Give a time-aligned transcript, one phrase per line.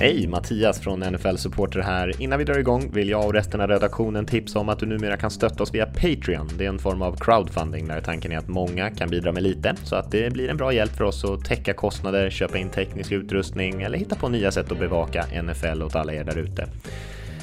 [0.00, 0.26] Hej!
[0.26, 2.22] Mattias från NFL Supporter här.
[2.22, 5.16] Innan vi drar igång vill jag och resten av redaktionen tipsa om att du numera
[5.16, 6.50] kan stötta oss via Patreon.
[6.58, 9.74] Det är en form av crowdfunding där tanken är att många kan bidra med lite
[9.84, 13.12] så att det blir en bra hjälp för oss att täcka kostnader, köpa in teknisk
[13.12, 16.68] utrustning eller hitta på nya sätt att bevaka NFL åt alla er där ute.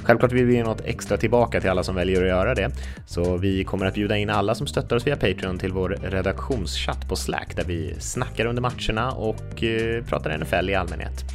[0.04, 2.71] Självklart vill vi ge något extra tillbaka till alla som väljer att göra det,
[3.07, 7.09] så vi kommer att bjuda in alla som stöttar oss via Patreon till vår redaktionschatt
[7.09, 11.25] på Slack där vi snackar under matcherna och eh, pratar NFL i allmänhet.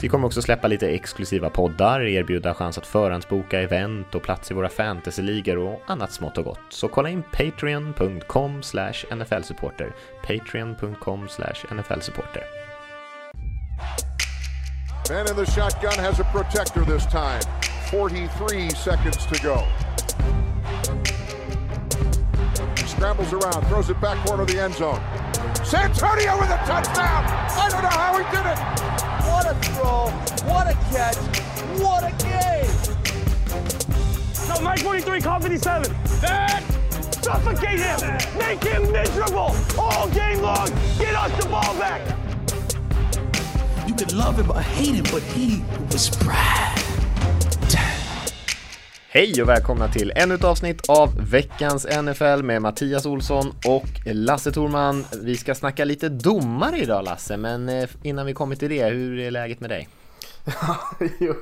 [0.00, 4.54] Vi kommer också släppa lite exklusiva poddar, erbjuda chans att förhandsboka event och plats i
[4.54, 6.60] våra fantasyligor och annat smått och gott.
[6.68, 8.62] Så kolla in patreon.com
[9.10, 9.94] nflsupporter.
[10.26, 11.28] Patreon.com
[11.70, 12.42] nflsupporter.
[15.10, 17.40] Man in the shotgun has a protector this time.
[17.90, 19.62] 43 seconds to go.
[22.86, 25.00] Scrambles around, throws it back corner of the end zone.
[25.64, 27.24] Santonio with a touchdown!
[27.24, 29.05] I don't know how he did it!
[29.46, 30.10] What a throw,
[30.50, 31.16] what a catch,
[31.78, 32.66] what a game!
[34.48, 35.92] No, Mike 43, call 57.
[36.20, 36.64] That
[37.22, 40.66] suffocate him, make him miserable all game long.
[40.98, 42.02] Get us the ball back.
[43.86, 46.95] You could love him or hate him, but he was Brad.
[49.16, 54.52] Hej och välkomna till ännu ett avsnitt av veckans NFL med Mattias Olsson och Lasse
[54.52, 55.04] Thorman.
[55.22, 59.18] Vi ska snacka lite domare idag Lasse, men eh, innan vi kommer till det, hur
[59.18, 59.88] är läget med dig?
[61.18, 61.34] jo,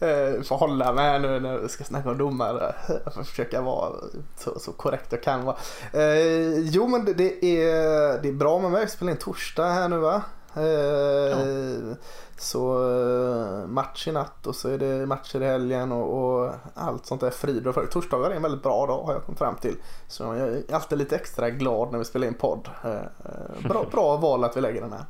[0.00, 2.74] eh, får hålla med nu när vi ska snacka om domare.
[3.04, 3.92] Jag får försöka vara
[4.36, 5.56] så, så korrekt jag kan vara.
[5.92, 8.80] Eh, jo men det, det, är, det är bra med mig.
[8.80, 10.22] Jag spelar in torsdag här nu va?
[10.54, 11.94] Eh, ja.
[12.38, 17.06] Så eh, match i natt och så är det matcher i helgen och, och allt
[17.06, 17.86] sånt där frid och för.
[17.86, 19.76] Torsdagar är en väldigt bra dag har jag kommit fram till.
[20.08, 22.68] Så jag är alltid lite extra glad när vi spelar in podd.
[22.84, 25.04] Eh, bra, bra val att vi lägger den här.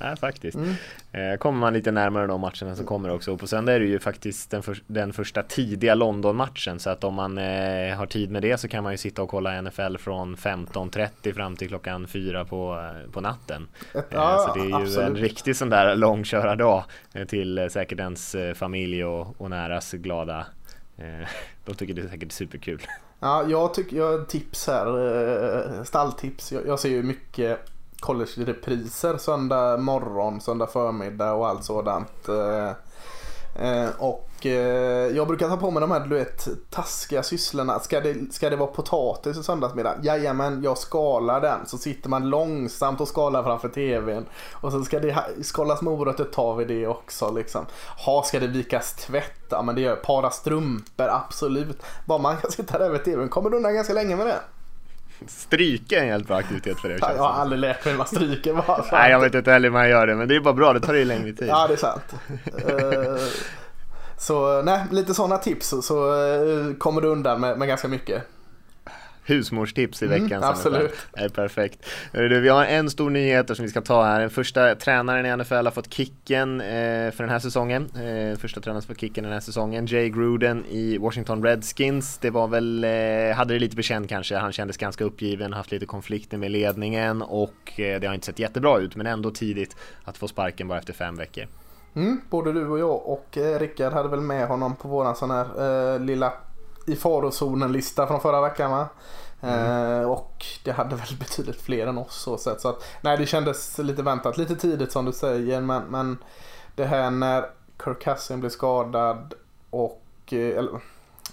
[0.00, 0.56] Ja, faktiskt.
[0.56, 0.74] Mm.
[1.12, 3.32] Eh, kommer man lite närmare de matcherna så kommer det också.
[3.32, 6.78] Och på söndag är det ju faktiskt den, för, den första tidiga London-matchen.
[6.78, 9.28] Så att om man eh, har tid med det så kan man ju sitta och
[9.28, 13.68] kolla NFL från 15.30 fram till klockan 4 på, på natten.
[13.94, 15.08] Ett, eh, så det är ju absolut.
[15.08, 19.92] en riktig sån där långkörardag eh, till eh, säkert ens eh, familj och, och näras
[19.92, 20.46] glada.
[21.64, 22.82] de tycker det är säkert superkul.
[23.20, 26.52] Ja, jag tycker, jag tips här, stalltips.
[26.52, 27.60] Jag, jag ser ju mycket
[28.00, 32.28] college-repriser söndag morgon, söndag förmiddag och allt sådant.
[32.28, 32.68] Eh,
[33.66, 37.78] eh, och eh, jag brukar ta på mig de här du vet, taskiga sysslorna.
[37.78, 39.94] Ska det, ska det vara potatis i söndagsmiddag?
[40.02, 41.66] Jajamän, jag skalar den.
[41.66, 44.26] Så sitter man långsamt och skalar framför tvn.
[44.52, 47.30] Och så ska det skalas morötter, tar vi det också.
[47.30, 47.66] Liksom.
[48.06, 49.46] Ha, ska det vikas tvätt?
[49.50, 50.02] Ja men det gör jag.
[50.02, 51.82] Para strumpor, absolut.
[52.06, 54.40] Bara man kan sitta där vid tvn kommer du undan ganska länge med det.
[55.26, 56.90] Stryka är en helt bra aktivitet för.
[56.90, 58.84] Ja, jag har aldrig lärt mig hur man stryker bara.
[58.92, 60.72] Nej, jag vet inte heller hur man gör det, men det är bara bra.
[60.72, 61.48] Det tar ju längre tid.
[61.48, 62.14] Ja, det är sant.
[64.18, 66.14] så nej, lite sådana tips så
[66.78, 68.22] kommer du undan med, med ganska mycket.
[69.28, 70.32] Husmorstips i veckan.
[70.32, 70.94] Mm, absolut.
[71.12, 71.86] är perfekt.
[72.12, 74.20] Vi har en stor nyhet som vi ska ta här.
[74.20, 76.66] Den första tränaren i NFL har fått kicken eh,
[77.10, 77.82] för den här säsongen.
[77.82, 79.86] Eh, första tränaren som fått kicken den här säsongen.
[79.86, 82.18] Jay Gruden i Washington Redskins.
[82.18, 84.36] Det var väl, eh, hade det lite på känn kanske.
[84.36, 88.78] Han kändes ganska uppgiven, haft lite konflikter med ledningen och det har inte sett jättebra
[88.78, 91.44] ut men ändå tidigt att få sparken bara efter fem veckor.
[91.94, 95.46] Mm, både du och jag och Rickard hade väl med honom på våran sån här
[95.94, 96.32] eh, lilla
[96.88, 98.88] i farozonen-lista från förra veckan va?
[99.40, 100.00] Mm.
[100.00, 102.60] Eh, och det hade väl betydligt fler än oss så sett.
[102.60, 106.18] Så att, nej det kändes lite väntat, lite tidigt som du säger men, men
[106.74, 107.50] det här när
[107.84, 109.34] Kirk Cousin blev skadad
[109.70, 110.80] och, eh, eller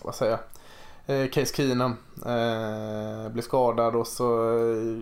[0.03, 5.01] vad säger jag, eh, Case Keenum eh, blev skadad och så eh,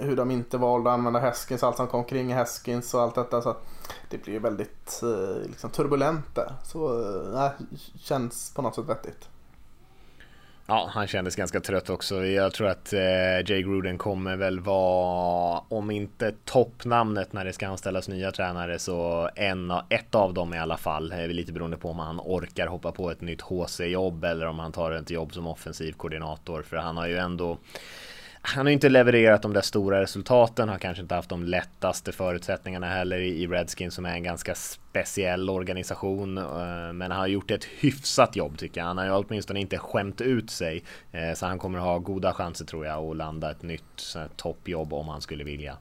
[0.00, 3.42] hur de inte valde att använda Haskins, allt som kom kring Haskins och allt detta.
[3.42, 3.56] Så
[4.10, 5.02] det blir väldigt
[5.46, 6.54] liksom, turbulent där.
[6.64, 7.00] Så
[7.36, 7.50] eh,
[7.98, 9.28] känns på något sätt vettigt.
[10.70, 12.24] Ja, han kändes ganska trött också.
[12.24, 17.68] Jag tror att eh, Jay Gruden kommer väl vara, om inte toppnamnet när det ska
[17.68, 21.14] anställas nya tränare, så en, ett av dem i alla fall.
[21.28, 24.92] Lite beroende på om han orkar hoppa på ett nytt HC-jobb eller om han tar
[24.92, 26.62] ett jobb som offensiv koordinator.
[26.62, 27.58] För han har ju ändå
[28.54, 32.86] han har inte levererat de där stora resultaten, har kanske inte haft de lättaste förutsättningarna
[32.86, 36.34] heller i Redskins som är en ganska speciell organisation.
[36.94, 38.86] Men han har gjort ett hyfsat jobb tycker jag.
[38.86, 40.84] Han har ju åtminstone inte skämt ut sig.
[41.34, 45.20] Så han kommer ha goda chanser tror jag att landa ett nytt toppjobb om han
[45.20, 45.76] skulle vilja.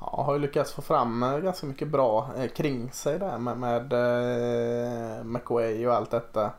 [0.00, 5.24] Ja, har ju lyckats få fram ganska mycket bra kring sig där med, med eh,
[5.24, 6.50] McWay och allt detta.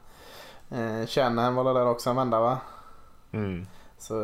[0.70, 2.58] Eh, Shannon var där också en vända va?
[3.32, 3.66] Mm.
[4.02, 4.16] Så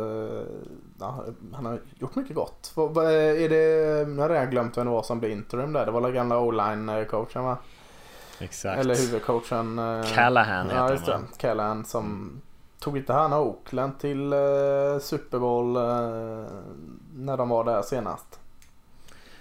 [1.00, 2.72] ja, han har gjort mycket gott.
[2.76, 5.86] Vad, är det, nu har jag glömt vem det var som blev interim där.
[5.86, 7.58] Det var den gamla o-line coachen va?
[8.40, 8.80] Exakt.
[8.80, 9.80] Eller huvudcoachen.
[9.80, 11.12] eh, Callahan heter Ja, det.
[11.12, 11.28] han?
[11.38, 12.32] Callahan som
[12.80, 14.40] tog inte han Oakland till eh,
[15.02, 15.82] Super Bowl eh,
[17.16, 18.40] när de var där senast.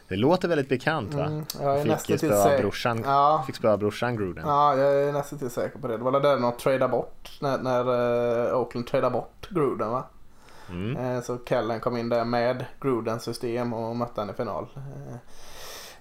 [0.08, 1.24] Det låter väldigt bekant va?
[1.24, 3.42] Mm, jag är Fick spöa brorsan, Ja.
[3.46, 4.44] fick spöa brorsan Gruden.
[4.46, 5.96] Ja, jag är nästan till säker på det.
[5.96, 10.04] Det var där de tradade bort när, när eh, Oakland tradade bort Gruden va?
[10.70, 10.96] Mm.
[10.96, 14.66] Eh, så Kellen kom in där med Grudens system och mötte han i final.
[14.76, 15.16] Eh,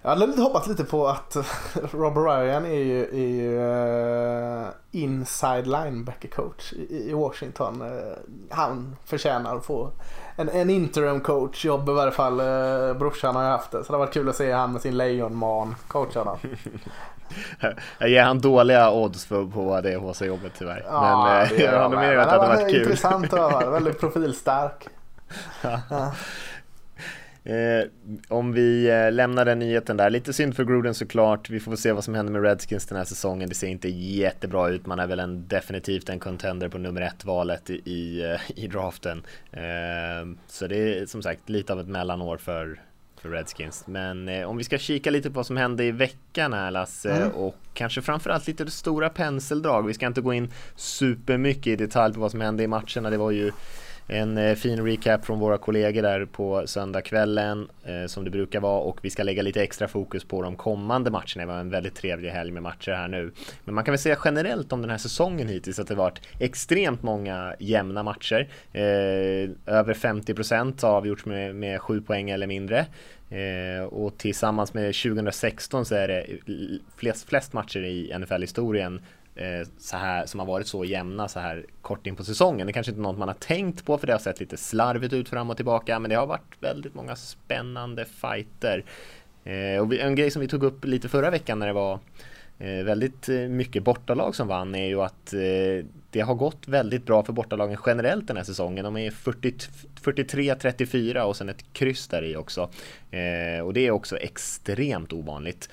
[0.01, 1.35] jag hade hoppats lite på att
[1.91, 7.81] Rob Ryan är ju, är ju eh, inside linebacker coach i, i Washington.
[7.81, 8.17] Eh,
[8.49, 9.91] han förtjänar att få
[10.35, 12.39] en, en interim coach jobb i varje fall.
[12.39, 13.83] Eh, brorsan har ju haft det.
[13.83, 16.37] Så det har varit kul att se han med sin lejonman coacha dem.
[17.97, 20.85] Jag ger han dåliga odds för, på det HC-jobbet tyvärr.
[20.91, 22.81] men eh, jag håller med att det hade varit kul.
[22.81, 23.69] Intressant att höra.
[23.69, 24.87] Väldigt profilstark.
[27.45, 27.87] Eh,
[28.27, 31.49] om vi eh, lämnar den nyheten där, lite synd för Gruden såklart.
[31.49, 33.49] Vi får väl se vad som händer med Redskins den här säsongen.
[33.49, 34.85] Det ser inte jättebra ut.
[34.85, 38.67] Man är väl en, definitivt en contender på nummer ett valet i, i, eh, i
[38.67, 39.23] draften.
[39.51, 39.61] Eh,
[40.47, 42.79] så det är som sagt lite av ett mellanår för,
[43.21, 43.83] för Redskins.
[43.87, 47.11] Men eh, om vi ska kika lite på vad som hände i veckan här Lasse
[47.11, 47.31] Mm.
[47.31, 49.87] och kanske framförallt lite stora penseldrag.
[49.87, 53.09] Vi ska inte gå in supermycket i detalj på vad som hände i matcherna.
[53.09, 53.51] Det var ju
[54.07, 58.79] en eh, fin recap från våra kollegor där på söndagskvällen eh, som det brukar vara
[58.79, 61.41] och vi ska lägga lite extra fokus på de kommande matcherna.
[61.41, 63.31] Det var en väldigt trevlig helg med matcher här nu.
[63.63, 67.03] Men man kan väl säga generellt om den här säsongen hittills att det varit extremt
[67.03, 68.47] många jämna matcher.
[68.73, 68.83] Eh,
[69.65, 72.85] över 50% har avgjorts med, med 7 poäng eller mindre.
[73.89, 76.25] Och tillsammans med 2016 så är det
[76.95, 79.01] flest, flest matcher i NFL-historien
[79.35, 82.67] Eh, så här, som har varit så jämna så här kort in på säsongen.
[82.67, 85.13] Det kanske inte är något man har tänkt på för det har sett lite slarvigt
[85.13, 88.83] ut fram och tillbaka men det har varit väldigt många spännande fighter.
[89.43, 91.99] Eh, och en grej som vi tog upp lite förra veckan när det var
[92.59, 95.39] Eh, väldigt eh, mycket bortalag som vann är ju att eh,
[96.09, 98.85] det har gått väldigt bra för bortalagen generellt den här säsongen.
[98.85, 102.69] De är 43-34 och sen ett kryss där i också.
[103.63, 105.69] Och det är också extremt ovanligt.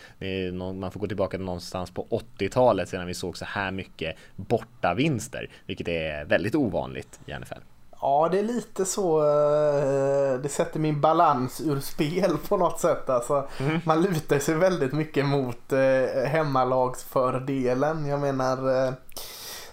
[0.55, 5.89] Man får gå tillbaka någonstans på 80-talet sedan vi såg så här mycket bortavinster, vilket
[5.89, 7.61] är väldigt ovanligt i NFL.
[8.03, 9.19] Ja, det är lite så.
[9.21, 13.11] eh, Det sätter min balans ur spel på något sätt.
[13.11, 13.49] Alltså,
[13.87, 18.07] Man lutar sig väldigt mycket mot eh, hemmalagsfördelen.
[18.07, 18.93] Jag menar, eh,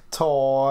[0.09, 0.69] ta...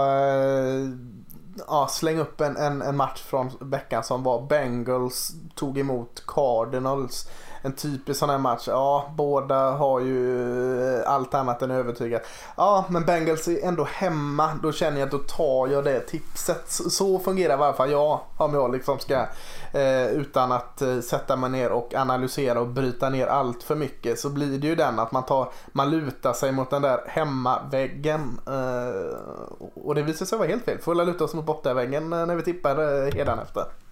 [1.69, 7.29] Ja, släng upp en, en, en match från veckan som var Bengals tog emot Cardinals.
[7.63, 8.65] En typisk sån här match.
[8.67, 12.23] Ja, båda har ju eh, allt annat än övertygat.
[12.57, 14.51] Ja, men Bengals är ändå hemma.
[14.63, 16.65] Då känner jag att då tar jag det tipset.
[16.69, 18.21] Så, fungerar i varje fall jag.
[18.37, 19.27] Om jag liksom ska
[19.73, 24.19] eh, utan att eh, sätta mig ner och analysera och bryta ner allt för mycket.
[24.19, 28.41] Så blir det ju den att man tar, man lutar sig mot den där hemmaväggen.
[28.47, 29.19] Eh,
[29.75, 30.79] och det visar sig vara helt fel.
[30.79, 33.88] Får luta oss mot bortaväggen eh, när vi tippar eh, efter.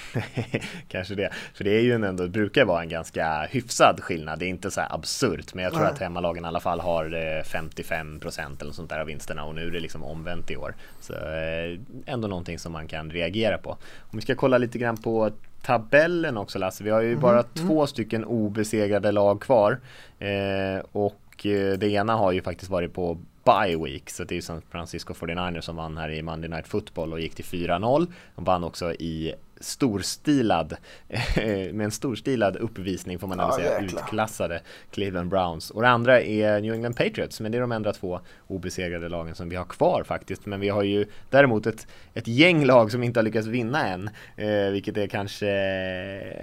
[0.88, 1.30] Kanske det.
[1.54, 4.38] För det är ju en ändå, det brukar vara en ganska hyfsad skillnad.
[4.38, 5.92] Det är inte så här absurt, men jag tror Nej.
[5.92, 9.66] att hemmalagen i alla fall har eh, 55% eller sånt där av vinsterna och nu
[9.66, 10.74] är det liksom omvänt i år.
[11.00, 13.70] Så eh, ändå någonting som man kan reagera på.
[14.00, 15.30] Om vi ska kolla lite grann på
[15.62, 16.84] tabellen också Lasse.
[16.84, 19.80] Vi har ju bara två stycken obesegrade lag kvar.
[20.18, 24.10] Eh, och eh, det ena har ju faktiskt varit på bye week.
[24.10, 27.20] Så det är ju San Francisco 49ers som vann här i Monday Night Football och
[27.20, 28.06] gick till 4-0.
[28.36, 30.76] De vann också i storstilad,
[31.72, 34.02] med en storstilad uppvisning får man ändå Ja, säga, jäklar.
[34.02, 35.70] utklassade Cleveland Browns.
[35.70, 39.34] Och det andra är New England Patriots, men det är de enda två obesegrade lagen
[39.34, 40.46] som vi har kvar faktiskt.
[40.46, 44.10] Men vi har ju däremot ett, ett gäng lag som inte har lyckats vinna än,
[44.36, 45.48] eh, vilket är kanske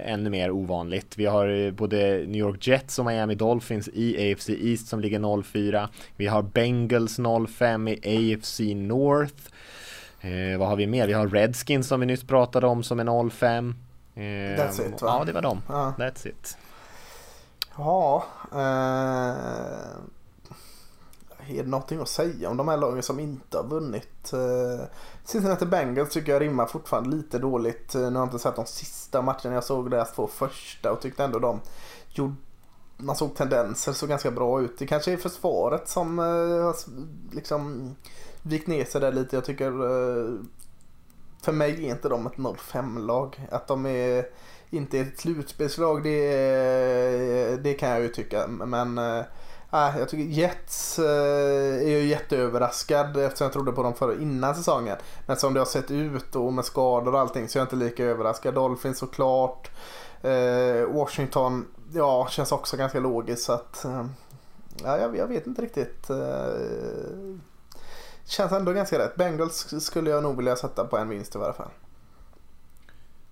[0.04, 1.18] ännu mer ovanligt.
[1.18, 1.96] Vi har eh, både
[2.26, 5.88] New York Jets och Miami Dolphins i AFC East som ligger 0-4.
[6.16, 9.34] Vi har Bengals 0-5 i AFC North.
[10.20, 11.06] Eh, vad har vi mer?
[11.06, 13.74] Vi har Redskins som vi nyss pratade om som är 0-5.
[14.14, 15.16] Eh, That's it, va?
[15.18, 15.62] Ja, det var dem.
[15.68, 15.94] Ja.
[15.98, 16.56] That's it.
[17.76, 18.58] Ja, eh,
[21.48, 24.32] är det någonting att säga om de här lagen som inte har vunnit?
[24.32, 24.86] Eh,
[25.24, 27.94] Cincinnati Bengals tycker jag rimmar fortfarande lite dåligt.
[27.94, 29.54] Eh, Nu har jag inte sett de sista matcherna.
[29.54, 31.60] Jag såg deras två första och tyckte ändå de
[32.08, 32.34] gjorde
[33.02, 34.78] man såg tendenser, såg ganska bra ut.
[34.78, 36.74] Det kanske är försvaret som eh,
[37.32, 37.94] liksom
[38.42, 39.36] vikt ner sig där lite.
[39.36, 40.34] Jag tycker eh,
[41.42, 43.46] för mig är inte de ett 0-5-lag.
[43.50, 44.24] Att de är
[44.70, 48.46] inte är ett slutspelslag det, det kan jag ju tycka.
[48.46, 51.04] Men äh, jag tycker Jets äh,
[51.82, 54.96] är ju jätteöverraskad eftersom jag trodde på dem för innan säsongen.
[55.26, 57.76] Men som det har sett ut och med skador och allting så är jag inte
[57.76, 58.54] lika överraskad.
[58.54, 59.70] Dolphins såklart.
[60.22, 63.42] Äh, Washington, ja, känns också ganska logiskt.
[63.42, 63.86] Så att,
[64.84, 66.10] ja, jag, jag vet inte riktigt.
[68.30, 69.16] Känns ändå ganska rätt.
[69.16, 71.70] Bengals skulle jag nog vilja sätta på en vinst i varje fall.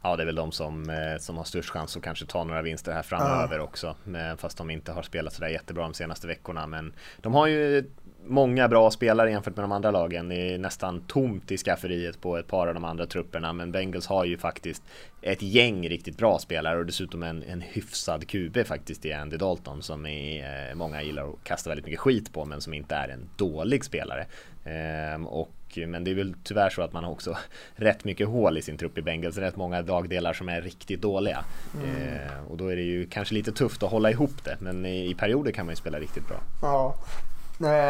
[0.03, 2.63] Ja, det är väl de som, eh, som har störst chans att kanske ta några
[2.63, 3.63] vinster här framöver ja.
[3.63, 3.97] också.
[4.37, 6.67] Fast de inte har spelat sådär jättebra de senaste veckorna.
[6.67, 7.91] Men de har ju
[8.29, 10.29] många bra spelare jämfört med de andra lagen.
[10.29, 13.53] Det är nästan tomt i skafferiet på ett par av de andra trupperna.
[13.53, 14.83] Men Bengals har ju faktiskt
[15.23, 19.83] ett gäng riktigt bra spelare och dessutom en, en hyfsad QB faktiskt i Andy Dalton
[19.83, 23.09] som är, eh, många gillar att kasta väldigt mycket skit på men som inte är
[23.09, 24.27] en dålig spelare.
[24.65, 27.37] Ehm, och, men det är väl tyvärr så att man har också
[27.77, 31.45] rätt mycket hål i sin trupp i Bengals, rätt många dagdelar som är riktigt dåliga.
[31.75, 31.97] Mm.
[31.97, 35.11] Ehm, och då är det ju kanske lite tufft att hålla ihop det men i,
[35.11, 36.41] i perioder kan man ju spela riktigt bra.
[36.63, 36.95] Ja,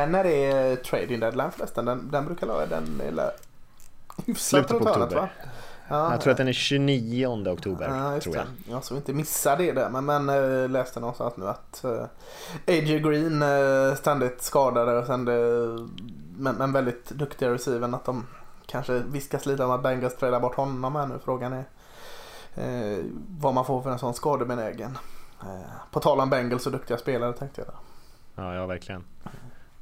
[0.06, 1.84] när är trading deadline förresten?
[1.84, 3.30] Den, den brukar vara den är
[4.34, 5.16] Slutet på oktober.
[5.16, 5.28] Va?
[5.88, 7.88] Ja, jag tror att den är 29 oktober.
[7.88, 8.44] Ja, tror jag.
[8.44, 8.70] Det.
[8.70, 9.90] Ja, så vi inte missar det där.
[9.90, 12.06] Men, men äh, läste någonstans nu att äh, eh,
[12.66, 15.24] AJ Green äh, ständigt skadade och sen
[16.38, 18.26] men, men väldigt duktiga receiven att de
[18.66, 21.18] kanske viskas lite om att Bengals trädar bort honom här nu.
[21.24, 21.64] Frågan är
[22.54, 23.04] äh,
[23.38, 24.98] vad man får för en sån skadebenägen.
[25.90, 27.68] på tal om Bengals och duktiga spelare tänkte jag.
[27.68, 28.44] Där.
[28.44, 29.04] Ja, ja verkligen.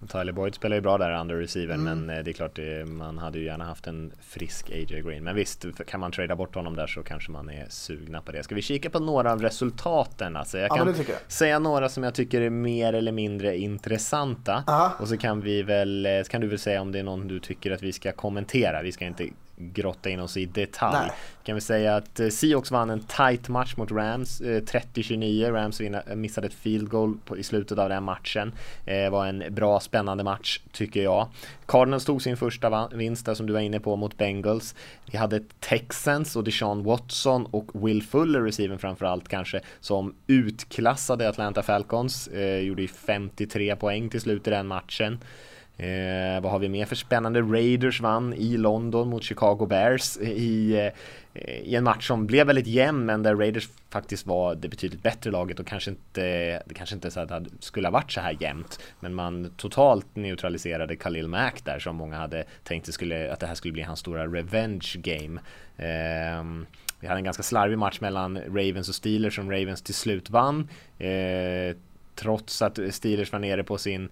[0.08, 1.84] Tyler Boyd spelar ju bra där under receiver mm.
[1.84, 5.24] men eh, det är klart det, man hade ju gärna haft en frisk AJ Green.
[5.24, 8.42] Men visst, kan man trada bort honom där så kanske man är sugna på det.
[8.42, 10.36] Ska vi kika på några av resultaten?
[10.36, 11.16] Alltså jag kan ja, jag.
[11.28, 14.64] säga några som jag tycker är mer eller mindre intressanta.
[14.66, 14.92] Aha.
[15.00, 17.40] Och så kan vi väl, eh, kan du väl säga om det är någon du
[17.40, 18.82] tycker att vi ska kommentera.
[18.82, 20.96] Vi ska inte grotta in oss i detalj.
[20.98, 21.10] Nej.
[21.44, 25.46] Kan vi säga att eh, Seahawks vann en tight match mot Rams, 30-29.
[25.46, 25.80] Eh, Rams
[26.14, 28.52] missade ett field goal i slutet av den matchen.
[28.84, 31.28] Det eh, var en bra spännande match tycker jag.
[31.66, 34.74] Cardinals tog sin första vinst där som du var inne på mot Bengals.
[35.10, 41.62] Vi hade Texans och Deshaun Watson och Will Fuller, receiven framförallt kanske, som utklassade Atlanta
[41.62, 42.28] Falcons.
[42.62, 45.18] gjorde 53 poäng till slut i den matchen.
[45.78, 47.40] Eh, vad har vi mer för spännande?
[47.40, 50.90] Raiders vann i London mot Chicago Bears eh, i,
[51.34, 55.02] eh, i en match som blev väldigt jämn men där Raiders faktiskt var det betydligt
[55.02, 56.22] bättre laget och kanske inte,
[56.66, 58.80] det kanske inte så att det skulle ha varit så här jämnt.
[59.00, 63.54] Men man totalt neutraliserade Khalil Mack där som många hade tänkt skulle, att det här
[63.54, 65.40] skulle bli hans stora revenge game.
[65.76, 66.66] Eh,
[67.00, 70.68] vi hade en ganska slarvig match mellan Ravens och Steelers som Ravens till slut vann.
[70.98, 71.76] Eh,
[72.14, 74.08] trots att Steelers var nere på sin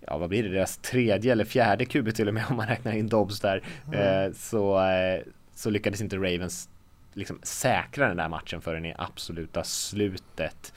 [0.00, 2.92] ja vad blir det, deras tredje eller fjärde QB till och med om man räknar
[2.92, 3.62] in Dobbs där.
[3.86, 4.00] Mm.
[4.00, 5.20] Eh, så, eh,
[5.54, 6.68] så lyckades inte Ravens
[7.12, 10.72] liksom säkra den där matchen förrän i absoluta slutet.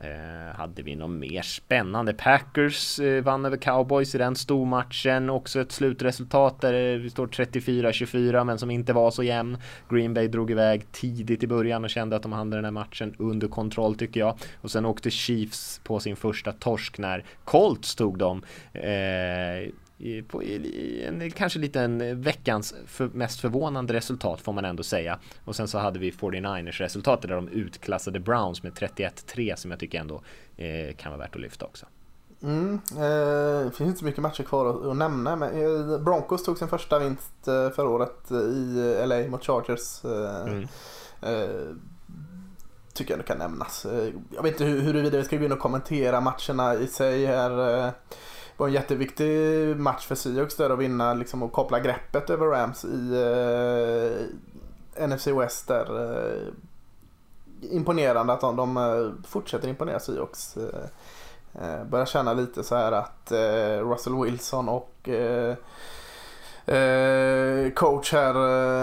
[0.00, 2.14] Eh, hade vi något mer spännande?
[2.14, 5.30] Packers eh, vann över Cowboys i den stormatchen.
[5.30, 9.58] Också ett slutresultat där eh, vi står 34-24 men som inte var så jämn.
[9.88, 13.14] Green Bay drog iväg tidigt i början och kände att de hade den här matchen
[13.18, 14.38] under kontroll tycker jag.
[14.60, 18.42] Och sen åkte Chiefs på sin första torsk när Colts tog dem.
[18.72, 24.64] Eh, i, på, i, en kanske lite en veckans för, mest förvånande resultat får man
[24.64, 25.18] ändå säga.
[25.44, 29.80] Och sen så hade vi 49ers resultatet där de utklassade Browns med 31-3 som jag
[29.80, 30.22] tycker ändå
[30.56, 31.86] eh, kan vara värt att lyfta också.
[32.42, 36.44] Mm, eh, det finns inte så mycket matcher kvar att, att nämna men eh, Broncos
[36.44, 40.04] tog sin första vinst eh, förra året i LA mot Chargers.
[40.04, 40.68] Eh, mm.
[41.22, 41.74] Eh,
[42.94, 43.86] tycker jag det kan nämnas.
[44.34, 47.92] Jag vet inte huruvida vi ska gå in och kommentera matcherna i sig här
[48.58, 52.84] var en jätteviktig match för Seahawks där att vinna liksom, och koppla greppet över Rams
[52.84, 53.12] i
[54.98, 56.12] eh, NFC West där.
[56.12, 56.52] Eh,
[57.60, 60.56] imponerande att de, de eh, fortsätter imponera Seahawks.
[60.56, 60.84] Eh,
[61.62, 65.56] eh, börjar känna lite så här att eh, Russell Wilson och eh,
[66.68, 68.34] Eh, coach här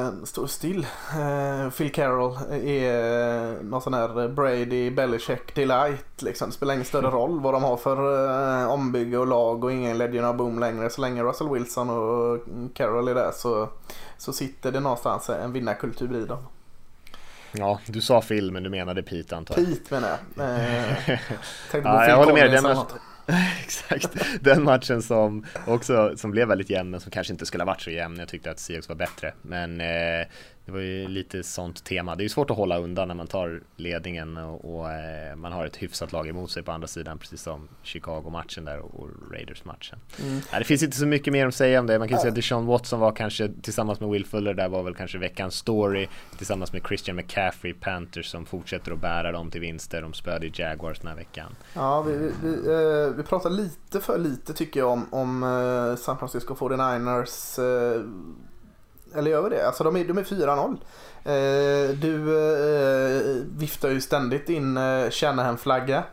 [0.05, 0.87] eh, står still.
[1.11, 6.21] Eh, Phil Carroll är eh, någon sån här Brady Belichick delight.
[6.21, 6.49] Liksom.
[6.49, 8.29] Det spelar ingen större roll vad de har för
[8.63, 10.89] eh, ombygge och lag och ingen Legend of Boom längre.
[10.89, 12.39] Så länge Russell Wilson och
[12.73, 13.69] Carroll är där så,
[14.17, 16.45] så sitter det någonstans en vinnarkultur i dem.
[17.51, 19.65] Ja, du sa Phil men du menade Pete antar jag.
[19.65, 20.45] Pete menar jag.
[20.45, 21.19] Eh,
[21.71, 22.51] ja, jag håller med.
[22.51, 22.77] Den,
[23.63, 27.65] Exakt, den matchen som också som blev väldigt jämn men som kanske inte skulle ha
[27.65, 28.19] varit så jämn.
[28.19, 29.33] Jag tyckte att Seahawks var bättre.
[29.41, 30.27] Men eh,
[30.65, 32.15] det var ju lite sånt tema.
[32.15, 35.51] Det är ju svårt att hålla undan när man tar ledningen och, och eh, man
[35.51, 39.99] har ett hyfsat lag emot sig på andra sidan, precis som Chicago-matchen där och, Raiders-matchen.
[40.21, 40.41] Mm.
[40.51, 41.99] det finns inte så mycket mer att säga om det.
[41.99, 42.21] Man kan ja.
[42.21, 45.55] säga att Deshaun Watson var kanske tillsammans med Will Fuller, där var väl kanske veckans
[45.55, 46.07] story
[46.37, 50.01] tillsammans med Christian McCaffrey, Panthers som fortsätter att bära dem till vinster.
[50.01, 51.55] De spöade Jaguars den här veckan.
[51.73, 56.17] Ja, vi, vi, eh, vi pratar lite för lite tycker jag om, om eh, San
[56.17, 58.01] Francisco 49ers eh,
[59.17, 59.67] eller gör vi det?
[59.67, 60.77] Alltså de är, de är 4-0.
[61.23, 66.03] Eh, du eh, viftar ju ständigt in eh, Shanahan-flagga.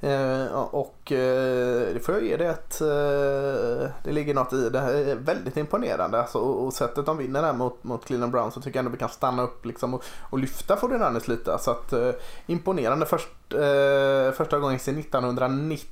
[0.00, 4.80] Eh, och eh, det får jag ge dig att eh, det ligger något i det.
[4.80, 6.20] Här är väldigt imponerande.
[6.20, 8.90] Alltså, och, och sättet de vinner där mot, mot Cleveland Brown så tycker jag ändå
[8.90, 11.58] vi kan stanna upp liksom, och, och lyfta Fortinanders lite.
[11.58, 12.10] Så att, eh,
[12.46, 15.88] imponerande först, eh, första gången sedan 1990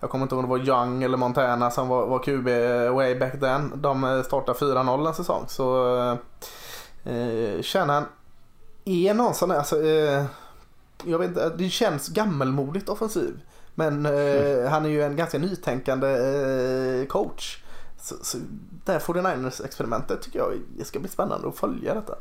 [0.00, 2.46] jag kommer inte ihåg om det var Young eller Montana som var, var QB
[2.94, 3.72] way back then.
[3.74, 5.44] De startade 4-0 en säsong.
[5.48, 5.96] Så
[7.04, 8.04] eh, känner han
[8.84, 10.24] är någon sån alltså, eh,
[11.04, 13.40] jag vet inte, det känns gammelmodigt offensiv.
[13.74, 14.72] Men eh, mm.
[14.72, 17.62] han är ju en ganska nytänkande eh, coach.
[18.00, 18.38] Så, så
[18.84, 22.14] där får den Niners experimentet tycker jag det ska bli spännande att följa detta.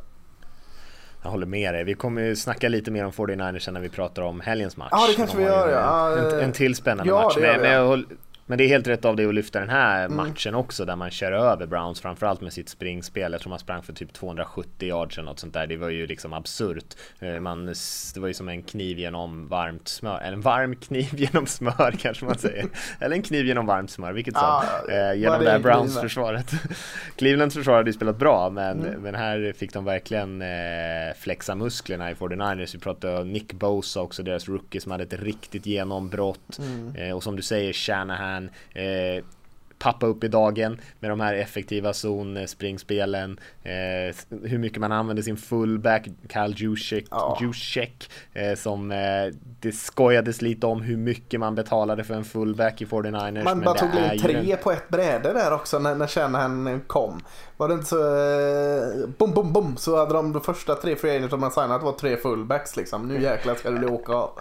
[1.23, 1.83] Jag håller med dig.
[1.83, 4.89] Vi kommer ju snacka lite mer om 49ers när vi pratar om helgens match.
[4.91, 5.71] Ja, det kanske vi gör.
[5.71, 6.17] Ja.
[6.17, 7.37] En, en till spännande ja, match.
[7.39, 8.03] Men, men jag,
[8.49, 10.17] men det är helt rätt av dig att lyfta den här mm.
[10.17, 13.31] matchen också där man kör över Browns framförallt med sitt springspel.
[13.31, 15.67] Jag tror man sprang för typ 270 yards eller något sånt där.
[15.67, 16.95] Det var ju liksom absurt.
[17.19, 17.65] Eh, man,
[18.13, 20.19] det var ju som en kniv genom varmt smör.
[20.19, 22.65] Eller en varm kniv genom smör kanske man säger.
[22.99, 24.43] eller en kniv genom varmt smör, vilket som.
[24.43, 26.51] Ah, eh, genom det här Browns försvaret.
[27.15, 29.01] Clevelands försvar hade ju spelat bra men, mm.
[29.01, 30.47] men här fick de verkligen eh,
[31.19, 32.73] flexa musklerna i 49ers.
[32.73, 36.59] Vi pratade om Nick Bosa också, deras rookie som hade ett riktigt genombrott.
[36.59, 36.95] Mm.
[36.95, 38.49] Eh, och som du säger, Shanahan kan
[38.83, 39.23] eh,
[39.79, 43.39] pappa upp i dagen med de här effektiva zonspringspelen.
[43.63, 47.37] Eh, hur mycket man använder sin fullback, Kyle Juszczyk, ja.
[47.41, 48.97] Juszczyk eh, som eh,
[49.59, 53.43] det skojades lite om hur mycket man betalade för en fullback i 49ers.
[53.43, 54.57] Man bara tog in tre en...
[54.57, 57.21] på ett bräde där också när, när Shanahan kom.
[57.57, 61.15] Var det inte så, eh, bom, bom, bom, så hade de de första tre free
[61.15, 63.07] agents man signat var tre fullbacks liksom.
[63.07, 64.31] Nu jäklar ska det åka av.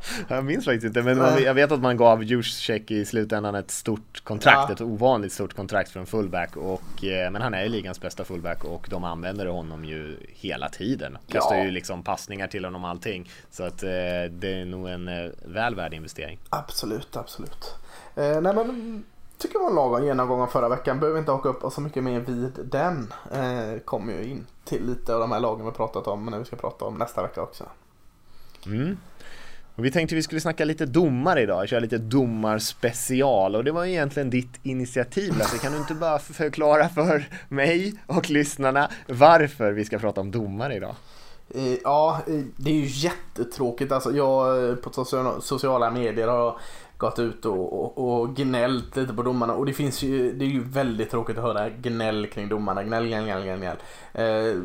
[0.28, 3.70] Jag minns faktiskt inte, men man, jag vet att man gav Juszczyk i slutändan ett
[3.70, 4.74] stort kontrakt, ja.
[4.74, 6.56] ett ovanligt stort kontrakt för en fullback.
[6.56, 10.68] Och, eh, men han är ju ligans bästa fullback och de använder honom ju hela
[10.68, 11.18] tiden.
[11.28, 11.64] Kastar ja.
[11.64, 13.30] ju liksom passningar till honom och allting.
[13.50, 13.88] Så att eh,
[14.30, 16.38] det är nog en eh, väl värd investering.
[16.50, 17.74] Absolut, absolut.
[18.14, 19.04] Eh, nej men
[19.38, 21.00] tycker jag var en lagom genomgång av förra veckan.
[21.00, 23.12] Behöver inte haka upp oss så mycket mer vid den.
[23.32, 26.44] Eh, kommer ju in till lite av de här lagen vi pratat om när vi
[26.44, 27.64] ska prata om nästa vecka också.
[28.66, 28.96] Mm.
[29.78, 33.84] Och vi tänkte vi skulle snacka lite domare idag, köra lite domarspecial och det var
[33.84, 35.58] egentligen ditt initiativ Lasse.
[35.58, 40.74] Kan du inte bara förklara för mig och lyssnarna varför vi ska prata om domare
[40.74, 40.94] idag?
[41.54, 43.92] Eh, ja, eh, det är ju jättetråkigt.
[43.92, 45.04] Alltså jag eh, på
[45.40, 46.58] sociala medier har
[46.98, 49.54] gått ut och, och, och gnällt lite på domarna.
[49.54, 52.84] Och det finns ju, det är ju väldigt tråkigt att höra gnäll kring domarna.
[52.84, 53.58] Gnäll, gnäll, gnäll, gnäll.
[53.58, 53.76] gnäll.
[54.12, 54.62] Eh,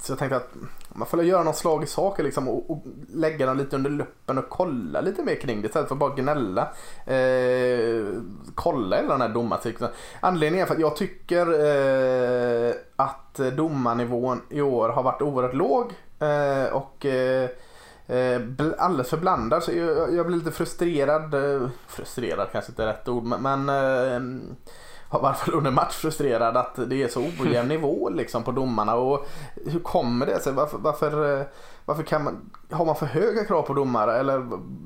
[0.00, 0.54] så jag tänkte att
[0.88, 4.38] man får göra någon slag i saker liksom och, och, lägga dem lite under luppen
[4.38, 6.62] och kolla lite mer kring det istället för att bara gnälla.
[7.06, 8.06] Eh,
[8.54, 9.90] kolla hela den här domarcykeln.
[10.20, 15.92] Anledningen är för att jag tycker eh, att domarnivån i år har varit oerhört låg.
[16.18, 17.50] Eh, och Eh,
[18.78, 19.62] alldeles för blandad.
[19.62, 21.34] Så jag, jag blir lite frustrerad.
[21.34, 24.20] Eh, frustrerad kanske inte är rätt ord men eh,
[25.12, 28.52] har i varje fall under match frustrerad att det är så ojämn nivå liksom på
[28.52, 28.94] domarna.
[28.94, 29.28] Och
[29.66, 30.52] hur kommer det sig?
[30.52, 31.46] Varför, varför,
[31.84, 34.18] varför kan man, har man för höga krav på domare?
[34.18, 34.34] Eller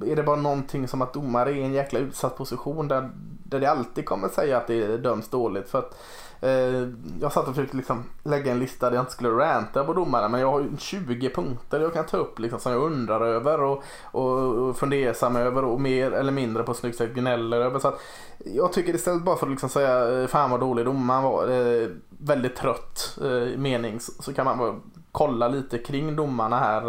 [0.06, 3.10] är det bara någonting som att domare är i en jäkla utsatt position där,
[3.44, 5.68] där det alltid kommer säga att det döms dåligt?
[5.68, 5.98] För att
[6.40, 6.88] Eh,
[7.20, 10.28] jag satt och försökte liksom lägga en lista där jag inte skulle ranta på domarna
[10.28, 13.62] men jag har ju 20 punkter jag kan ta upp liksom, som jag undrar över
[13.62, 17.78] och, och, och fundersam över och mer eller mindre på snyggt sätt gnäller över.
[17.78, 18.00] Så att
[18.44, 21.88] jag tycker istället bara för att liksom säga eh, fan vad dålig domaren var, eh,
[22.08, 24.74] väldigt trött eh, mening så, så, kan man bara
[25.12, 26.82] kolla lite kring domarna här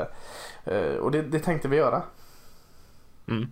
[0.00, 0.06] eh,
[0.64, 2.02] eh, och det, det tänkte vi göra.
[3.28, 3.46] Mm.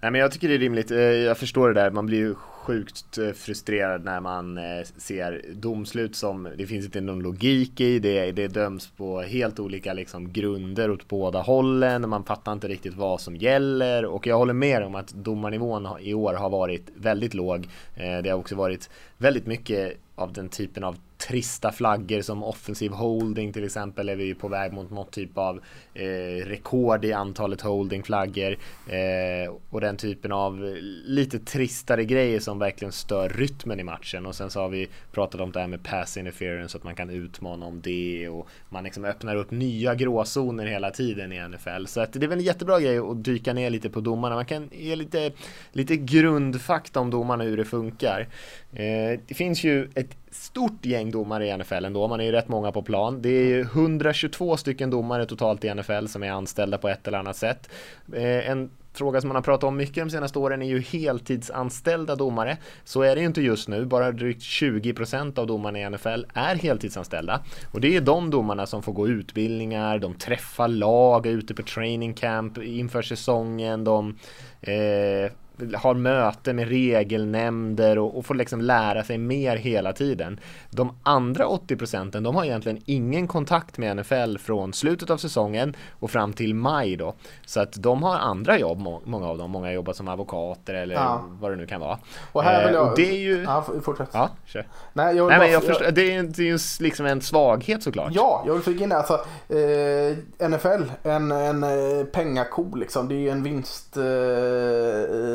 [0.00, 2.34] Nej men jag tycker det är rimligt, eh, jag förstår det där, man blir ju
[2.64, 7.98] sjukt eh, frustrerad när man eh, ser domslut som det finns inte någon logik i.
[7.98, 12.08] Det, det döms på helt olika liksom, grunder åt båda hållen.
[12.08, 16.14] Man fattar inte riktigt vad som gäller och jag håller med om att domarnivån i
[16.14, 17.68] år har varit väldigt låg.
[17.94, 22.92] Eh, det har också varit väldigt mycket av den typen av trista flaggor som offensiv
[22.92, 24.08] holding till exempel.
[24.08, 25.60] Är vi på väg mot något typ av
[25.94, 28.56] eh, rekord i antalet holdingflaggor.
[28.86, 34.26] Eh, och den typen av lite tristare grejer som verkligen stör rytmen i matchen.
[34.26, 37.10] Och sen så har vi pratat om det här med pass interference att man kan
[37.10, 38.28] utmana om det.
[38.28, 42.28] Och man liksom öppnar upp nya gråzoner hela tiden i NFL så att det är
[42.28, 44.34] väl en jättebra grej att dyka ner lite på domarna.
[44.34, 45.32] Man kan ge lite,
[45.72, 48.28] lite grundfakta om domarna hur det funkar.
[48.72, 52.48] Eh, det finns ju ett stort gäng domare i NFL ändå, man är ju rätt
[52.48, 53.22] många på plan.
[53.22, 57.18] Det är ju 122 stycken domare totalt i NFL som är anställda på ett eller
[57.18, 57.70] annat sätt.
[58.12, 62.16] Eh, en fråga som man har pratat om mycket de senaste åren är ju heltidsanställda
[62.16, 62.56] domare.
[62.84, 66.54] Så är det ju inte just nu, bara drygt 20% av domarna i NFL är
[66.54, 67.40] heltidsanställda.
[67.72, 71.62] Och det är de domarna som får gå utbildningar, de träffar lag, är ute på
[71.62, 74.18] training camp inför säsongen, de
[74.60, 75.32] eh,
[75.74, 80.40] har möte med regelnämnder och, och får liksom lära sig mer hela tiden.
[80.70, 85.76] De andra 80 procenten, de har egentligen ingen kontakt med NFL från slutet av säsongen
[85.90, 87.14] och fram till maj då.
[87.46, 89.50] Så att de har andra jobb, många av dem.
[89.50, 91.24] Många jobbar som advokater eller ja.
[91.40, 91.98] vad det nu kan vara.
[92.32, 92.84] Och här vill jag...
[92.84, 93.42] Eh, och det är ju...
[93.42, 94.08] Ja, fortsätt.
[94.12, 94.66] Ja, kör.
[94.92, 98.12] Nej, jag Nej, men jag förstår, det är, det är ju liksom en svaghet såklart.
[98.14, 98.96] Ja, jag vill flika in det.
[98.96, 99.14] Alltså,
[99.48, 103.08] eh, NFL, en, en eh, pengako liksom.
[103.08, 103.96] Det är ju en vinst...
[103.96, 104.04] Eh,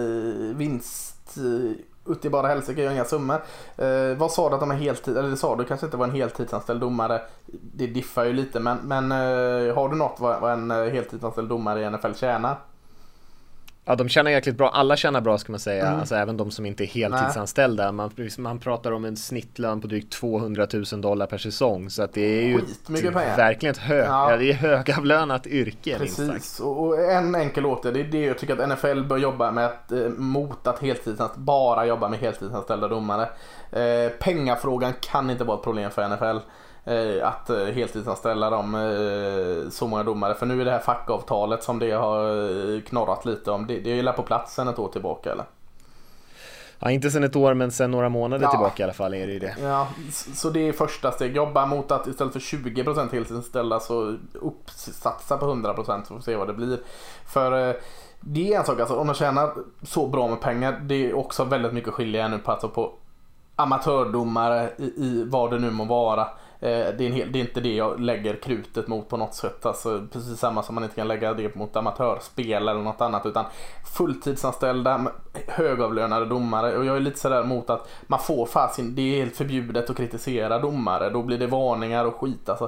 [0.09, 1.71] Eh, vinst uh,
[2.09, 3.41] ut i bara helsike, gör inga summor.
[3.77, 6.07] Eh, vad sa du att de är heltid, eller det sa du kanske inte var
[6.07, 7.21] en heltidsanställd domare.
[7.73, 11.49] Det diffar ju lite men, men eh, har du något vad, vad en eh, heltidsanställd
[11.49, 12.57] domare i NFL tjänar?
[13.89, 14.69] Ja, de tjänar jäkligt bra.
[14.69, 15.87] Alla tjänar bra ska man säga.
[15.87, 15.99] Mm.
[15.99, 17.91] Alltså även de som inte är heltidsanställda.
[17.91, 21.89] Man, man pratar om en snittlön på drygt 200 000 dollar per säsong.
[21.89, 24.31] Så att det är ju ett, verkligen ett hög, ja.
[24.31, 24.37] ja.
[24.37, 25.97] det är högavlönat yrke.
[25.97, 29.65] Precis, och en enkel åtgärd det är det jag tycker att NFL bör jobba med.
[29.65, 33.29] Att, eh, mot att heltidsanställda, bara jobba med heltidsanställda domare.
[33.71, 36.37] Eh, pengafrågan kan inte vara ett problem för NFL.
[36.85, 40.35] Eh, att eh, heltidsanställa dem eh, så många domare.
[40.35, 43.67] För nu är det här fackavtalet som det har knorrat lite om.
[43.67, 45.45] Det, det är ju på plats sen ett år tillbaka eller?
[46.79, 48.51] Ja, inte sen ett år men sen några månader ja.
[48.51, 49.55] tillbaka i alla fall är det ju det.
[49.61, 51.35] Ja, så det är första steg.
[51.35, 56.35] Jobba mot att istället för 20% heltidsanställda så uppsatsa på 100% så får vi se
[56.35, 56.79] vad det blir.
[57.25, 57.75] För
[58.19, 61.43] det är en sak, alltså, om man tjänar så bra med pengar, det är också
[61.43, 62.93] väldigt mycket skilja nu på, alltså, på
[63.55, 66.27] amatördomare i, i vad det nu må vara.
[66.61, 69.65] Eh, det, är hel, det, är inte det jag lägger krutet mot på något sätt.
[69.65, 73.25] Alltså, precis samma som man inte kan lägga det mot amatörspel eller något annat.
[73.25, 73.45] Utan
[73.93, 75.11] fulltidsanställda,
[75.47, 76.77] högavlönade domare.
[76.77, 79.97] Och jag är lite sådär mot att man får fasin, det är helt förbjudet att
[79.97, 81.09] kritisera domare.
[81.09, 82.49] Då blir det varningar och skit.
[82.49, 82.65] Alltså,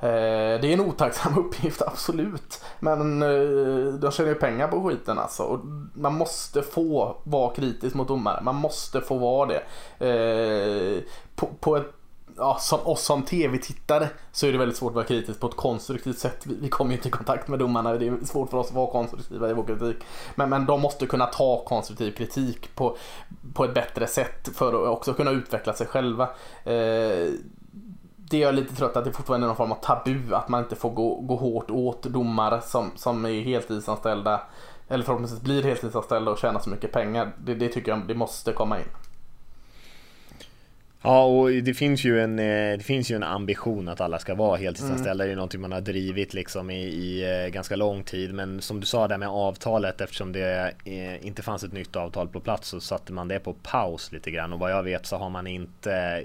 [0.00, 2.64] eh, det är en otacksam uppgift, absolut.
[2.80, 5.42] Men eh, de tjänar ju pengar på skiten alltså.
[5.42, 5.60] Och
[5.94, 8.40] man måste få vara kritisk mot domare.
[8.42, 9.62] Man måste få vara det.
[10.06, 11.02] Eh,
[11.36, 11.92] på, på ett
[12.36, 15.56] ja, som oss som tv-tittare så är det väldigt svårt att vara kritisk på ett
[15.56, 16.46] konstruktivt sätt.
[16.46, 17.92] Vi, vi kommer ju inte i kontakt med domarna.
[17.92, 19.96] Det är svårt för oss att vara konstruktiva i vår kritik.
[20.34, 22.96] Men, men de måste kunna ta konstruktiv kritik på,
[23.54, 26.24] på ett bättre sätt för att också kunna utveckla sig själva.
[26.64, 27.28] Eh,
[28.16, 30.62] det är jag lite trött att det fortfarande är någon form av tabu att man
[30.62, 34.40] inte får gå, gå hårt åt domare som, som är heltidsanställda
[34.88, 37.32] eller förhoppningsvis blir heltidsanställda och tjänar så mycket pengar.
[37.44, 38.86] Det, det tycker jag det måste komma in.
[41.06, 44.34] Ja, och det finns ju en, eh, det finns ju en ambition att alla ska
[44.34, 45.24] vara heltidsanställda.
[45.24, 45.26] Mm.
[45.26, 48.34] Det är någonting man har drivit liksom i, i eh, ganska lång tid.
[48.34, 52.28] Men som du sa där med avtalet, eftersom det eh, inte fanns ett nytt avtal
[52.28, 54.52] på plats så satte man det på paus lite grann.
[54.52, 56.22] Och vad jag vet så har man inte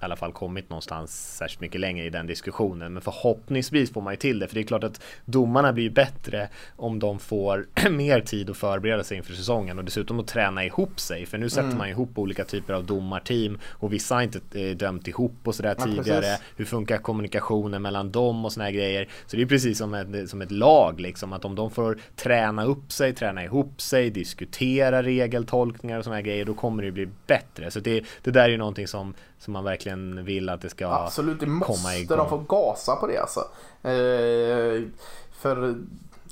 [0.00, 2.92] i alla fall kommit någonstans särskilt mycket längre i den diskussionen.
[2.92, 6.48] Men förhoppningsvis får man ju till det, för det är klart att domarna blir bättre
[6.76, 11.00] om de får mer tid att förbereda sig inför säsongen och dessutom att träna ihop
[11.00, 11.26] sig.
[11.26, 11.78] För nu sätter mm.
[11.78, 15.74] man ihop olika typer av domarteam och vissa har inte eh, dömt ihop och sådär
[15.78, 16.20] ja, tidigare.
[16.20, 16.42] Precis.
[16.56, 19.08] Hur funkar kommunikationen mellan dem och sådana grejer?
[19.26, 22.64] Så det är precis som ett, som ett lag liksom, att om de får träna
[22.64, 27.70] upp sig, träna ihop sig, diskutera regeltolkningar och sådana grejer, då kommer det bli bättre.
[27.70, 29.85] Så det, det där är ju någonting som som man verkligen
[30.24, 31.06] vill att det ska komma igång.
[31.06, 33.40] Absolut, det måste de få gasa på det alltså.
[33.82, 34.82] Eh,
[35.38, 35.76] för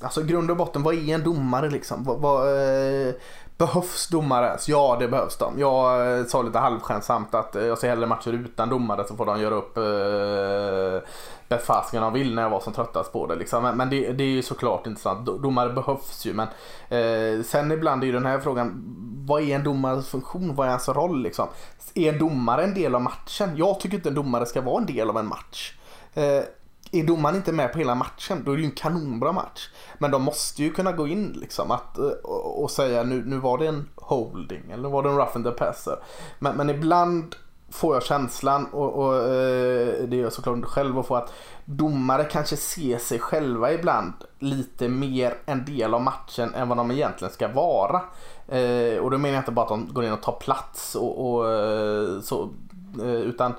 [0.01, 2.03] alltså grund och botten, vad är en domare liksom?
[2.03, 3.13] Vad, vad, eh,
[3.57, 4.57] Behövs domare?
[4.67, 5.59] Ja, det behövs de.
[5.59, 9.25] Jag eh, sa lite halvskämtsamt att eh, jag ser hellre matcher utan domare så får
[9.25, 11.09] de göra upp eh,
[11.47, 13.35] bäst fasken de vill när jag var som tröttast på det.
[13.35, 13.63] Liksom.
[13.63, 15.25] Men, men det, det, är ju såklart inte sant.
[15.25, 16.33] Domare behövs ju.
[16.33, 16.47] Men
[16.89, 18.83] eh, sen ibland är ju den här frågan,
[19.27, 20.55] vad är en domares funktion?
[20.55, 21.21] Vad är hans roll?
[21.21, 21.47] Liksom?
[21.93, 23.57] Är en domare en del av matchen?
[23.57, 25.73] Jag tycker inte en domare ska vara en del av en match.
[26.13, 26.43] Eh,
[26.91, 29.69] är domaren inte med på hela matchen då är det ju en kanonbra match.
[29.97, 33.37] Men de måste ju kunna gå in liksom att, eh, och, och, säga nu, nu
[33.37, 35.99] var det en holding eller var det en rough and the passer.
[36.39, 37.35] Men, men ibland
[37.69, 41.33] får jag känslan och, och eh, det gör jag såklart själv att få att
[41.65, 46.91] domare kanske ser sig själva ibland lite mer en del av matchen än vad de
[46.91, 48.01] egentligen ska vara.
[48.47, 51.35] Eh, och då menar jag inte bara att de går in och tar plats och,
[51.35, 51.45] och
[52.23, 52.49] så
[53.03, 53.53] utan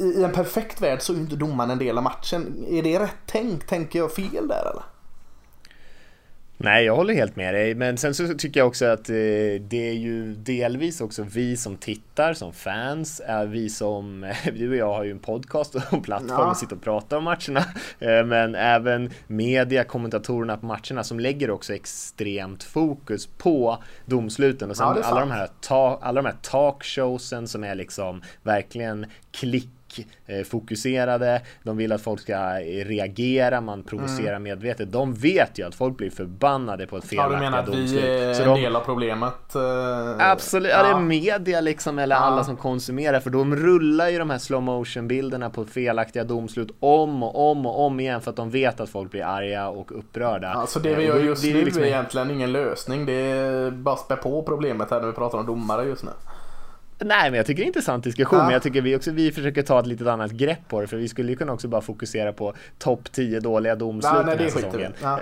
[0.00, 2.66] i en perfekt värld så är ju inte domaren en del av matchen.
[2.68, 3.68] Är det rätt tänkt?
[3.68, 4.82] Tänker jag fel där eller?
[6.62, 7.74] Nej, jag håller helt med dig.
[7.74, 9.14] Men sen så tycker jag också att eh,
[9.60, 14.76] det är ju delvis också vi som tittar, som fans, är vi som, du och
[14.76, 16.50] jag har ju en podcast och en plattform ja.
[16.50, 17.64] och sitter och pratar om matcherna.
[18.00, 24.76] Eh, men även media, kommentatorerna på matcherna som lägger också extremt fokus på domsluten och
[24.76, 29.68] sen ja, alla, de här ta, alla de här talkshowsen som är liksom verkligen klick
[30.46, 32.38] fokuserade, de vill att folk ska
[32.84, 34.42] reagera, man provocerar mm.
[34.42, 34.92] medvetet.
[34.92, 37.42] De vet ju att folk blir förbannade på ett felaktigt domslut.
[37.42, 38.04] Ja, du menar att domslut.
[38.04, 38.60] vi är en de...
[38.60, 39.54] del av problemet?
[39.54, 40.82] Eh, Absolut, ja.
[40.82, 42.22] det är media liksom eller ja.
[42.22, 46.70] alla som konsumerar för de rullar ju de här slow motion bilderna på felaktiga domslut
[46.80, 49.98] om och om och om igen för att de vet att folk blir arga och
[49.98, 50.48] upprörda.
[50.48, 51.84] Alltså det vi gör just det, det, nu är liksom...
[51.84, 53.06] egentligen ingen lösning.
[53.06, 56.10] Det är bara spä på problemet här när vi pratar om domare just nu.
[57.04, 58.44] Nej, men jag tycker det är en intressant diskussion, ja.
[58.44, 60.96] men jag tycker vi också vi försöker ta ett litet annat grepp på det, för
[60.96, 64.44] vi skulle ju kunna också bara fokusera på topp 10 dåliga domslut ja, nej, den
[64.44, 64.92] här säsongen.
[65.02, 65.20] Ja.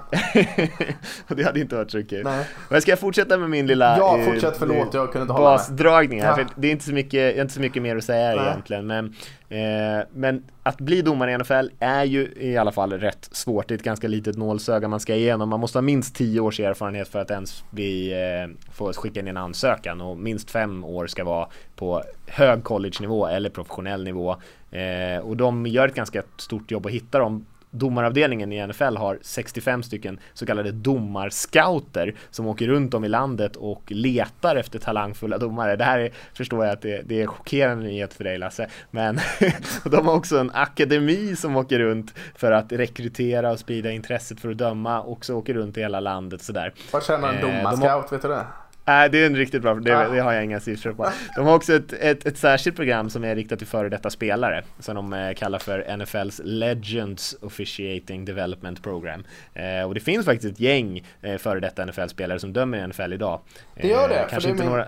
[1.35, 2.25] det hade inte varit så kul.
[2.25, 2.45] Nej.
[2.69, 6.23] Men ska jag fortsätta med min lilla ja, fortsätt, förlåt, jag kunde inte hålla basdragning
[6.23, 8.47] här, för det är inte så mycket, inte så mycket mer att säga nej.
[8.47, 9.15] egentligen, men
[9.49, 13.69] Eh, men att bli domare i NFL är ju i alla fall rätt svårt.
[13.69, 15.49] Det är ett ganska litet nålsöga man ska igenom.
[15.49, 19.29] Man måste ha minst 10 års erfarenhet för att ens bli, eh, få skicka in
[19.29, 24.37] en ansökan och minst 5 år ska vara på hög college-nivå eller professionell nivå.
[24.71, 29.19] Eh, och de gör ett ganska stort jobb att hitta dem domaravdelningen i NFL har
[29.23, 35.39] 65 stycken så kallade domarscouter som åker runt om i landet och letar efter talangfulla
[35.39, 35.77] domare.
[35.77, 39.21] Det här är, förstår jag att det, det är chockerande nyhet för dig Lasse, men
[39.85, 44.51] de har också en akademi som åker runt för att rekrytera och sprida intresset för
[44.51, 46.75] att döma och så åker runt i hela landet sådär.
[46.93, 48.47] Vad känner en eh, domarscout, eh, vet du det?
[48.89, 51.09] Nej, det är en riktigt bra, det, det, har jag inga siffror på.
[51.37, 54.65] De har också ett, ett, ett särskilt program som är riktat till före detta spelare,
[54.79, 59.25] som de eh, kallar för NFLs Legends Officiating Development Program.
[59.55, 63.13] Eh, och det finns faktiskt ett gäng eh, före detta NFL-spelare som dömer i NFL
[63.13, 63.41] idag.
[63.75, 64.87] Det gör det, kanske det, inte min, några...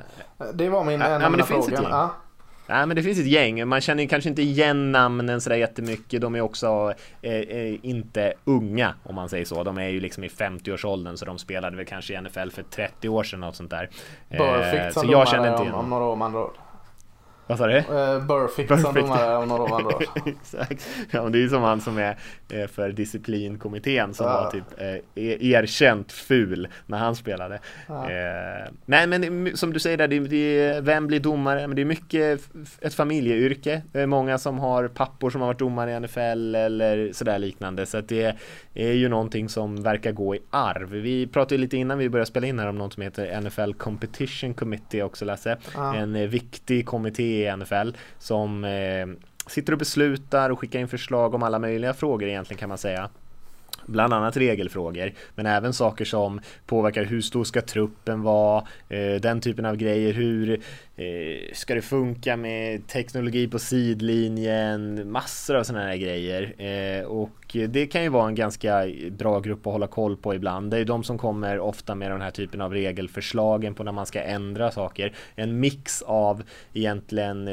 [0.54, 2.10] det var min, en av mina frågor.
[2.70, 6.20] Nej men det finns ett gäng, man känner kanske inte igen namnen sådär jättemycket.
[6.20, 9.64] De är också eh, eh, inte unga om man säger så.
[9.64, 13.08] De är ju liksom i 50-årsåldern så de spelade väl kanske i NFL för 30
[13.08, 13.90] år sedan och sånt där.
[14.30, 16.32] Eh, så jag känner inte igen om, några år man
[17.50, 17.76] vad sa du?
[17.76, 20.88] Uh, Burfict som domare om några år Exakt.
[21.10, 22.16] Ja, men det är ju som han som är
[22.48, 24.32] eh, för disciplinkommittén som ja.
[24.32, 24.64] var typ
[25.14, 27.58] eh, erkänt ful när han spelade.
[27.86, 28.10] Ja.
[28.10, 31.66] Eh, nej, men som du säger där, det, det, vem blir domare?
[31.66, 32.40] Men det är mycket
[32.80, 33.82] ett familjeyrke.
[33.92, 37.86] Det är många som har pappor som har varit domare i NFL eller sådär liknande.
[37.86, 38.36] Så att det
[38.80, 40.90] är ju någonting som verkar gå i arv.
[40.90, 44.54] Vi pratade lite innan vi började spela in här om något som heter NFL Competition
[44.54, 45.56] Committee också Lasse.
[45.74, 45.94] Ja.
[45.94, 49.06] En eh, viktig kommitté i NFL som eh,
[49.46, 53.10] sitter och beslutar och skickar in förslag om alla möjliga frågor egentligen kan man säga
[53.90, 59.40] bland annat regelfrågor, men även saker som påverkar hur stor ska truppen vara, eh, den
[59.40, 60.60] typen av grejer, hur
[60.96, 66.54] eh, ska det funka med teknologi på sidlinjen, massor av sådana här grejer.
[66.58, 70.70] Eh, och det kan ju vara en ganska bra grupp att hålla koll på ibland.
[70.70, 74.06] Det är de som kommer ofta med den här typen av regelförslagen på när man
[74.06, 75.12] ska ändra saker.
[75.34, 77.48] En mix av egentligen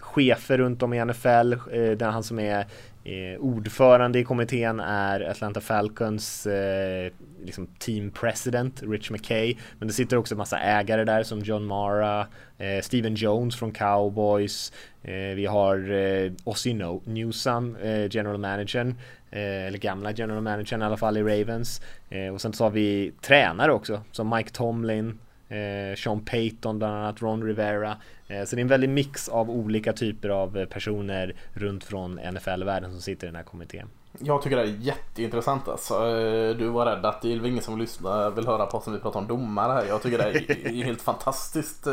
[0.00, 1.54] chefer runt om i NFL,
[1.96, 2.66] den han som är
[3.04, 7.12] Eh, ordförande i kommittén är Atlanta Falcons eh,
[7.44, 9.56] liksom team president Rich McKay.
[9.78, 12.26] Men det sitter också en massa ägare där som John Mara,
[12.58, 14.72] eh, Steven Jones från Cowboys.
[15.02, 18.94] Eh, vi har eh, Ossie no Newsome, eh, general managern.
[19.30, 21.80] Eh, eller gamla general managern i alla fall i Ravens.
[22.10, 26.94] Eh, och sen så har vi tränare också som Mike Tomlin, eh, Sean Payton bland
[26.94, 27.96] annat, Ron Rivera.
[28.32, 32.14] Eh, så det är en väldig mix av olika typer av eh, personer runt från
[32.14, 33.88] NFL-världen som sitter i den här kommittén.
[34.18, 35.94] Jag tycker det är jätteintressant alltså.
[35.94, 38.94] Eh, du var rädd att det är ingen som lyssnar vill höra på oss när
[38.94, 39.84] vi pratar om domare här.
[39.84, 41.84] Jag tycker det är helt fantastiskt.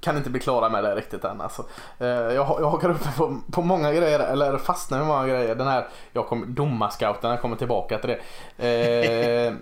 [0.00, 1.64] Kan inte bli klara med det riktigt än alltså.
[1.98, 5.54] Jag, hakar upp på, på många grejer, eller fastnar med många grejer.
[5.54, 8.16] Den här, jag domarscouten, jag kommer tillbaka till
[8.56, 9.56] det.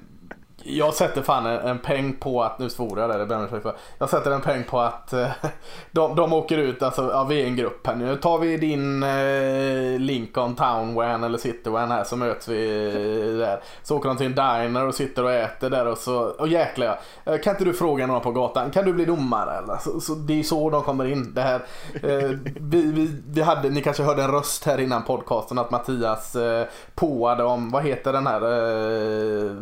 [0.64, 3.76] Jag sätter fan en, en peng på att, nu svor jag där, det ber för.
[3.98, 5.28] Jag sätter en peng på att eh,
[5.90, 8.16] de, de åker ut, alltså ja, vi är en grupp här nu.
[8.16, 13.38] Tar vi din eh, Lincoln Town Van eller City Van här så möts vi eh,
[13.38, 13.60] där.
[13.82, 16.98] Så åker de till en diner och sitter och äter där och så, och jäklar
[17.24, 17.32] ja.
[17.32, 19.76] Eh, kan inte du fråga någon på gatan, kan du bli domare eller?
[19.76, 21.34] Så, så det är så de kommer in.
[21.34, 21.60] Det här,
[21.94, 26.36] eh, vi, vi, vi hade, ni kanske hörde en röst här innan podcasten att Mattias
[26.36, 29.56] eh, påade om, vad heter den här eh,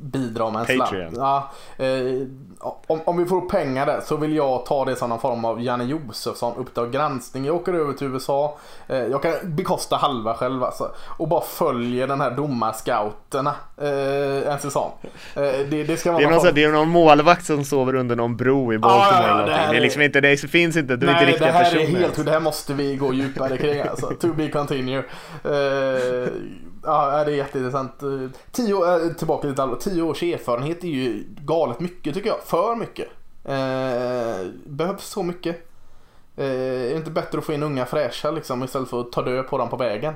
[0.00, 0.80] bidra med en slant.
[0.90, 1.14] Patreon.
[1.16, 2.26] Ja, eh,
[2.86, 5.62] om, om vi får pengar där så vill jag ta det som någon form av
[5.62, 7.44] Janne Josefsson Uppdrag granskning.
[7.44, 8.58] Jag åker över till USA.
[8.88, 10.90] Eh, jag kan bekosta halva själv alltså.
[11.18, 14.90] Och bara följer den här domarscouterna eh, en säsong.
[15.02, 17.94] Eh, det, det ska vara Det är, någon form- det är någon målvakt som sover
[17.94, 20.36] under någon bro i Baltimore Ja, ja, eller det här Det är liksom inte, det
[20.50, 21.82] finns inte, det är inte riktiga det här personer.
[21.82, 24.06] är helt, det här måste vi gå djupare kring alltså.
[24.20, 25.02] To be continue.
[26.84, 27.92] Ja, det är jätteintressant.
[28.52, 29.76] Tio, eh, tillbaka lite allvar.
[29.76, 32.40] Tio års erfarenhet är ju galet mycket tycker jag.
[32.44, 33.08] För mycket.
[33.44, 35.56] Eh, behövs så mycket.
[36.36, 39.22] Eh, är det inte bättre att få in unga fräscha liksom istället för att ta
[39.22, 40.14] död på dem på vägen?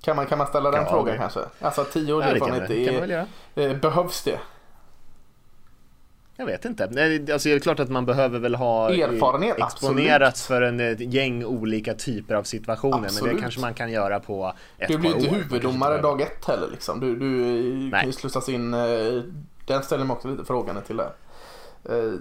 [0.00, 1.40] Kan man, kan man ställa den Ja, frågan det- kanske?
[1.60, 4.38] Alltså tio års Ja, det erfarenhet, det man är, eh, behövs det?
[6.36, 6.84] Jag vet inte.
[7.32, 11.00] Alltså, det är klart att man behöver väl ha eh, Erfarenhet, exponerats för en ett
[11.00, 12.96] gäng olika typer av situationer.
[12.96, 13.34] Men Absolut.
[13.36, 15.34] det kanske man kan göra på ett Du blir par inte år.
[15.34, 17.00] Huvuddomare dag ett heller liksom.
[17.00, 17.40] Du, du
[17.86, 18.74] eh, kan ju slussas in.
[18.74, 18.80] eh,
[19.66, 21.08] Den ställer mig också lite frågande till det.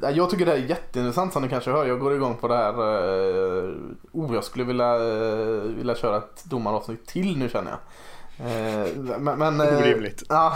[0.04, 1.86] Eh, Jag tycker det här är jätteintressant som ni kanske hör.
[1.86, 2.69] Jag går igång på det här.
[2.73, 3.69] eh,
[4.12, 7.80] Oh, jag skulle vilja, eh, vilja köra ett domaravsnitt till nu känner jag.
[8.38, 8.88] Eh,
[9.19, 10.24] Men, men, eh, Orimligt.
[10.30, 10.54] Ja,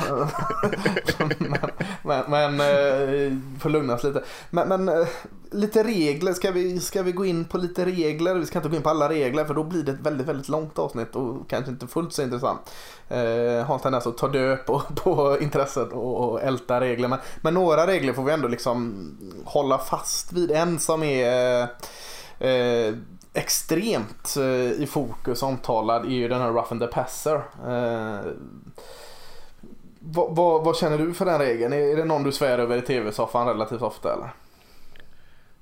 [1.17, 1.55] men,
[2.03, 4.23] men, men eh, får lugnas lite.
[4.49, 5.05] Men, men
[5.51, 8.35] lite regler, ska vi, ska vi gå in på lite regler?
[8.35, 10.49] Vi ska inte gå in på alla regler för då blir det ett väldigt, väldigt
[10.49, 12.59] långt avsnitt och kanske inte fullt så intressant.
[13.09, 17.07] Eh, har en tendens att ta död på, på intresset och, och älta regler.
[17.07, 19.11] Men, men några regler får vi ändå liksom
[19.45, 20.51] hålla fast vid.
[20.51, 21.61] En som är
[22.39, 22.93] eh,
[23.37, 27.35] extremt eh, i fokus omtalad är ju den här rough and the passer.
[27.67, 28.31] Eh,
[29.99, 31.73] vad, vad, vad känner du för den regeln?
[31.73, 34.33] Är det någon du svär över i tv-soffan relativt ofta eller?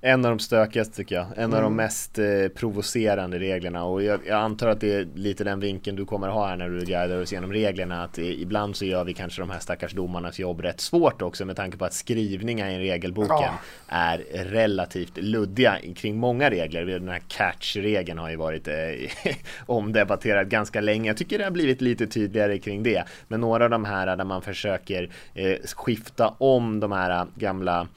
[0.08, 1.26] En av de stökigaste tycker jag.
[1.36, 1.64] En av Mm.
[1.64, 5.96] de mest eh, provocerande reglerna och jag, jag antar att det är lite den vinkeln
[5.96, 8.04] du kommer ha här när du guidar oss igenom reglerna.
[8.04, 11.46] Att eh, ibland så gör vi kanske de här stackars domarnas jobb rätt svårt också
[11.46, 13.54] med tanke på att skrivningar i regelboken Ja.
[13.88, 16.86] är relativt luddiga kring många regler.
[16.86, 18.76] Den här catch-regeln har ju varit eh,
[19.66, 21.10] omdebatterad ganska länge.
[21.10, 23.04] Jag tycker det har blivit lite tydligare kring det.
[23.28, 27.88] Men några av de här där man försöker eh, skifta om de här gamla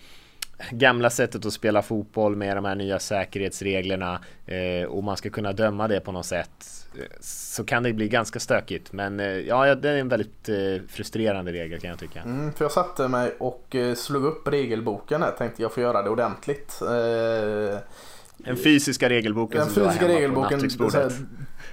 [0.71, 5.53] gamla sättet att spela fotboll med de här nya säkerhetsreglerna eh, och man ska kunna
[5.53, 8.93] döma det på något sätt eh, så kan det bli ganska stökigt.
[8.93, 10.49] Men eh, ja, det är en väldigt
[10.89, 12.21] frustrerande regel kan jag tycka.
[12.21, 15.31] Mm, för jag satte mig och slog upp regelboken här.
[15.31, 16.79] Tänkte jag får göra det ordentligt.
[18.37, 21.13] Den fysiska regelboken den som du har fysiska hemma på regelboken nattduksbordet.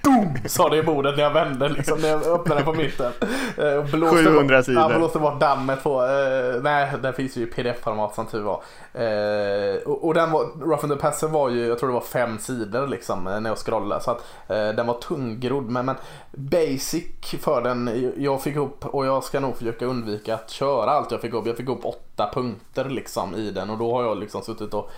[0.06, 0.38] Boom!
[0.46, 1.98] Sa det i bordet när jag vände liksom.
[2.00, 3.12] När jag öppnade på mitten.
[3.58, 4.82] Eh, och blåste 700 bort, sidor.
[4.82, 6.04] Ja, blåste bort dammet på.
[6.04, 8.62] Eh, nej, den finns ju i pdf-format som tur var.
[8.94, 12.00] Eh, och, och den var, Rough and the Passer var ju, jag tror det var
[12.00, 14.00] fem sidor liksom eh, när jag scrollade.
[14.00, 15.70] Så att eh, den var tungrodd.
[15.70, 15.96] Men, men
[16.32, 17.04] basic
[17.40, 21.20] för den, jag fick upp och jag ska nog försöka undvika att köra allt jag
[21.20, 21.46] fick upp.
[21.46, 24.90] Jag fick upp åtta punkter liksom i den och då har jag liksom suttit och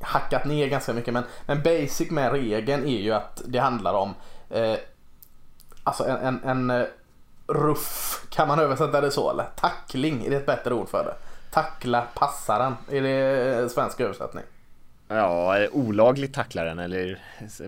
[0.00, 1.14] hackat ner ganska mycket.
[1.14, 4.14] Men, men basic med regeln är ju att det handlar om
[4.50, 4.76] eh,
[5.84, 6.86] alltså en, en, en eh,
[7.46, 9.46] ruff, kan man översätta det så eller?
[9.56, 11.14] Tackling, är det ett bättre ord för det?
[11.50, 14.44] Tackla passaren, är det eh, svensk översättning?
[15.08, 17.18] Ja, olagligt tackla den eller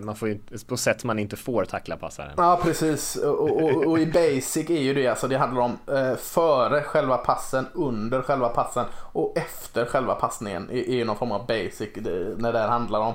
[0.01, 2.31] man får ju, på sätt man inte får tackla passaren.
[2.37, 6.15] Ja precis och, och, och i basic är ju det alltså det handlar om eh,
[6.15, 11.31] före själva passen, under själva passen och efter själva passningen är, är ju någon form
[11.31, 13.13] av basic det, när det handlar om.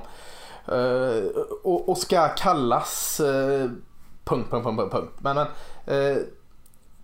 [0.68, 1.24] Eh,
[1.62, 3.70] och, och ska kallas eh,
[4.24, 5.12] punkt, punkt, punkt, punkt.
[5.18, 5.46] Men, men
[5.86, 6.16] eh,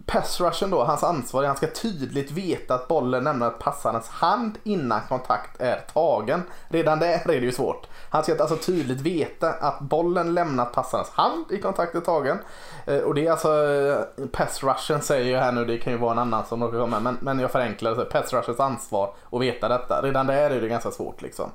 [0.07, 5.01] pass rushen då, hans ansvar han ska tydligt veta att bollen lämnar passarens hand innan
[5.09, 6.43] kontakt är tagen.
[6.69, 7.87] Redan där är det ju svårt.
[8.11, 12.39] Han ska alltså tydligt veta att bollen lämnat passarens hand i kontakt är tagen.
[12.87, 13.49] Eh, Och det är alltså
[14.19, 16.79] eh, pass rushen säger jag här nu, det kan ju vara en annan som råkar
[16.79, 17.97] komma men, men jag förenklar det.
[17.97, 20.01] så, Pass rushens ansvar att veta detta.
[20.03, 21.51] Redan där är det ganska svårt liksom.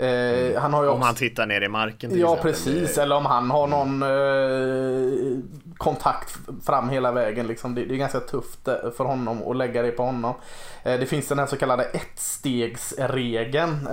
[0.00, 1.06] Eh, Han har ju Om också...
[1.06, 2.52] han tittar ner i marken till Ja exempel.
[2.52, 5.38] precis, eller om han har någon eh,
[5.76, 7.46] kontakt fram hela vägen.
[7.46, 7.74] Liksom.
[7.74, 10.34] Det, är ganska tufft eh, för honom att lägga det på honom.
[10.82, 13.88] Det finns den här så kallade ettstegsregeln.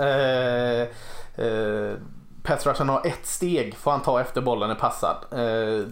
[2.42, 5.16] Pass rushen har ett steg får han ta efter bollen är passad.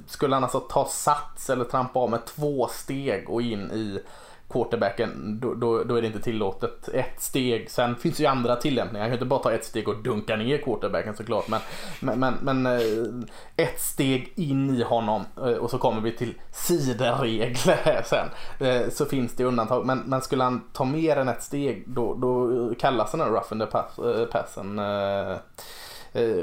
[0.06, 4.00] Skulle han alltså ta sats eller trampa av med två steg och in i
[4.48, 6.88] quarterbacken då, då, då är det inte tillåtet.
[6.88, 9.04] Ett steg, sen finns det ju andra tillämpningar.
[9.04, 11.48] Jag kan inte bara ta ett steg och dunka ner quarterbacken såklart.
[11.48, 11.60] Men,
[12.00, 16.34] men, men, men eh, ett steg in i honom eh, och så kommer vi till
[16.52, 18.28] sidoregler sen.
[18.68, 19.86] Eh, så finns det undantag.
[19.86, 23.52] Men, men skulle han ta mer än ett steg då, då kallas den här rough
[23.52, 23.96] in the pass,
[24.32, 24.78] passen.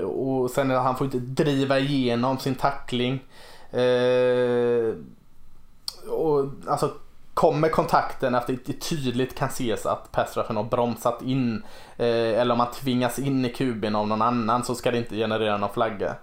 [0.05, 3.23] Och sen han får inte driva igenom sin tackling.
[6.09, 6.91] Och, alltså
[7.33, 11.63] kommer kontakten att det tydligt kan ses att passrushen har bromsat in
[11.97, 15.15] eh, eller om man tvingas in i kuben av någon annan så ska det inte
[15.15, 16.15] generera någon flagga.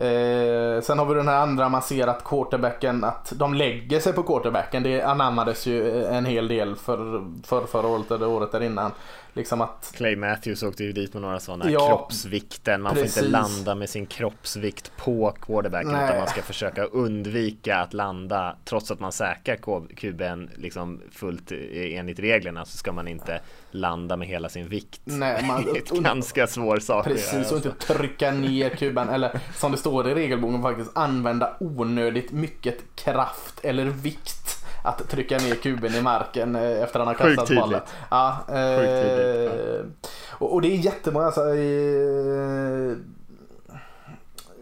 [0.00, 4.12] Eh, sen har vi den här andra, man ser att quarterbacken, att de lägger sig
[4.12, 4.82] på quarterbacken.
[4.82, 8.92] Det anammades ju en hel del för, för förra året eller året där innan.
[9.32, 9.92] Liksom att...
[9.96, 11.70] Clay Matthews åkte ju dit med några sådana.
[11.70, 12.82] Ja, kroppsvikten.
[12.82, 13.14] Man precis.
[13.14, 16.04] får inte landa med sin kroppsvikt på quarterbacken Nej.
[16.04, 19.56] utan man ska försöka undvika att landa trots att man säkrar
[19.94, 23.40] kuben liksom fullt enligt reglerna så ska man inte
[23.70, 25.00] landa med hela sin vikt.
[25.04, 29.72] Nej, man- det är ganska svår sak Precis, och inte trycka ner kuben eller som
[29.72, 35.94] det står i regelboken faktiskt använda onödigt mycket kraft eller vikt att trycka ner kuben
[35.94, 37.80] i marken eh, efter att han har kastat bollen.
[38.10, 39.96] Ja, eh, tydligt,
[40.28, 42.90] och, och det är jättemånga alltså, eh,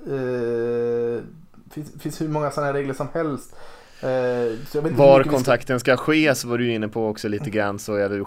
[0.07, 1.23] eh,
[1.71, 3.57] finns, finns hur många sådana regler som helst.
[4.07, 7.99] Eh, Var ska- kontakten ska ske så var du inne på också lite grann så
[7.99, 8.25] jag du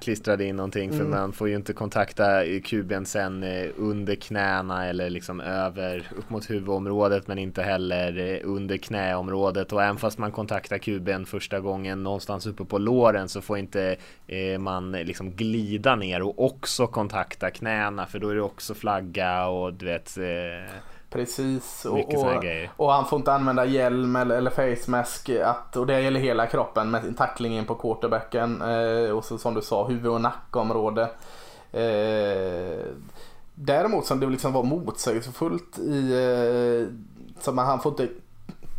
[0.00, 1.10] klistrade in någonting för Mm.
[1.10, 6.50] man får ju inte kontakta kuben sen eh, under knäna eller liksom över upp mot
[6.50, 12.02] huvudområdet men inte heller eh, under knäområdet och även fast man kontaktar kuben första gången
[12.02, 17.50] någonstans uppe på låren så får inte eh, man liksom glida ner och också kontakta
[17.50, 20.74] knäna för då är det också flagga och du vet eh,
[21.12, 21.84] Precis.
[21.84, 22.70] Och, Mycket och, grejer.
[22.76, 25.28] och han får inte använda hjälm eller, eller face mask.
[25.28, 28.62] Att, och det gäller hela kroppen med tacklingen på quarterbacken.
[28.62, 31.02] Eh, och så, som du sa, huvud och nackområde.
[31.72, 32.86] Eh,
[33.54, 36.12] däremot som det liksom var motsägelsefullt i...
[36.12, 36.94] Eh,
[37.40, 38.08] som han får inte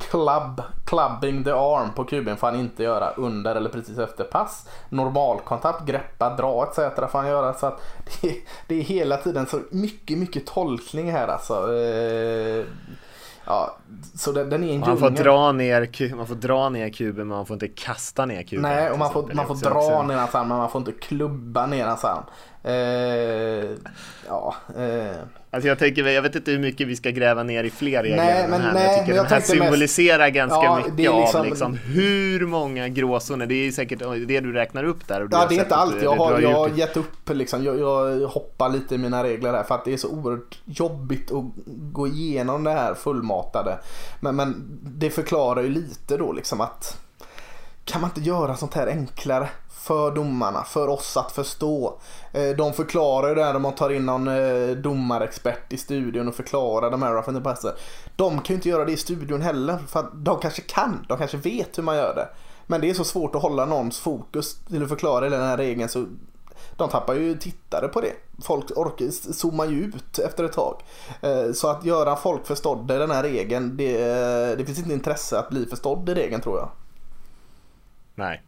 [0.09, 4.67] club, clubbing the arm på kuben får han inte göra under eller precis efter pass.
[4.89, 6.75] Normalkontakt, greppa, dra etc.
[7.11, 7.53] får han göra.
[7.53, 7.81] Så att
[8.21, 8.35] det,
[8.67, 11.75] det är hela tiden så mycket, mycket tolkning här alltså.
[11.75, 12.65] Eh,
[13.45, 13.75] ja,
[14.15, 15.23] så den, den är en man får djungel.
[15.23, 18.61] dra ner man får dra ner kuben men man får inte kasta ner kuben.
[18.61, 20.91] Nej, och man får, man får dra också- ner hans arm men man får inte
[20.91, 22.23] klubba ner hans arm.
[22.63, 23.77] Eh,
[24.27, 25.15] ja, eh,
[25.53, 28.47] Alltså jag tänker, jag vet inte hur mycket vi ska gräva ner i fler Nej,
[28.49, 30.97] men här, nej, jag tycker men jag den här tänkte mest- symboliserar ganska Ja, mycket
[30.97, 35.21] liksom- av liksom hur många gråzoner, det är säkert det du räknar upp där.
[35.23, 36.01] Och Ja det är inte allt.
[36.03, 36.75] Jag har, jag har det.
[36.79, 37.63] gett upp liksom.
[37.63, 41.31] Jag, jag hoppar lite i mina regler här för att det är så oerhört jobbigt
[41.31, 43.77] att gå igenom det här fullmatade.
[44.19, 46.97] Men, men det förklarar ju lite då liksom att
[47.85, 49.49] kan man inte göra sånt här enklare
[49.83, 51.99] för domarna, för oss att förstå.
[52.33, 56.27] Eh, de förklarar ju det här när man tar in någon eh, domarexpert i studion
[56.27, 57.73] och förklarar de här rough passer.
[58.15, 61.17] De kan ju inte göra det i studion heller för att de kanske kan, de
[61.17, 62.27] kanske vet hur man gör det.
[62.67, 65.89] Men det är så svårt att hålla någons fokus till att förklara den här regeln
[65.89, 66.05] så
[66.77, 68.13] de tappar ju tittare på det.
[68.43, 70.81] Folk orkar, zoomar ju ut efter ett tag.
[71.21, 73.97] Eh, så att göra folk förstådda i den här regeln, det,
[74.55, 76.69] det finns inte intresse att bli förstådd i regeln tror jag.
[78.15, 78.41] Nej.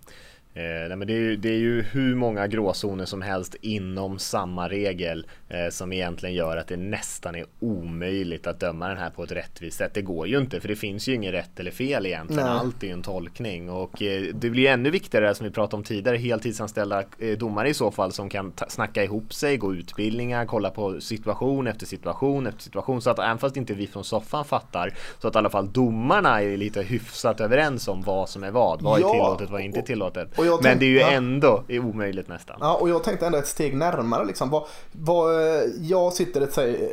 [0.56, 4.70] Eh, nej det, är ju, det är ju hur många gråzoner som helst inom samma
[4.70, 9.24] regel eh, som egentligen gör att det nästan är omöjligt att döma den här på
[9.24, 9.94] ett rättvist sätt.
[9.94, 12.44] Det går ju inte för det finns ju inget rätt eller fel egentligen.
[12.46, 12.60] Nej.
[12.60, 15.84] Allt är ju en tolkning och eh, det blir ännu viktigare som vi pratade om
[15.84, 20.70] tidigare heltidsanställda eh, domare i så fall som kan snacka ihop sig, gå utbildningar, kolla
[20.70, 24.94] på situation efter situation efter situation så att även fast inte vi från soffan fattar
[25.22, 28.82] så att i alla fall domarna är lite hyfsat överens om vad som är vad.
[28.82, 30.38] Vad är Ja, tillåtet, vad är inte tillåtet.
[30.46, 32.58] Jag Men det är ju ändå är omöjligt nästan.
[32.60, 34.26] Ja, och jag tänkte ändå ett steg närmare.
[34.26, 34.50] Liksom.
[34.50, 36.42] Vad, vad, eh, jag sitter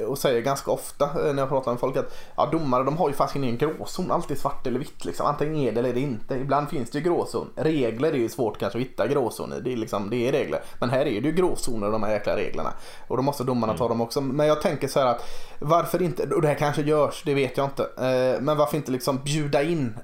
[0.06, 3.08] och säger, ganska ofta eh, när jag pratar med folk att ja, domare de har
[3.08, 4.10] ju faktiskt ingen gråzon.
[4.10, 5.04] Alltid svart eller vitt.
[5.04, 5.26] Liksom.
[5.26, 6.34] Antingen är det eller det inte.
[6.34, 7.50] Ibland finns det ju gråzon.
[7.56, 9.60] Regler är ju svårt kanske att hitta gråzon i.
[9.60, 10.60] Det är, liksom, det är regler.
[10.80, 12.72] Men här är det ju gråzoner de här jäkla reglerna.
[13.08, 14.20] Och då måste domarna ta dem också.
[14.20, 17.56] Men jag tänker så här att varför inte, och det här kanske görs, det vet
[17.56, 17.82] jag inte.
[17.82, 19.94] Eh, men varför inte liksom bjuda in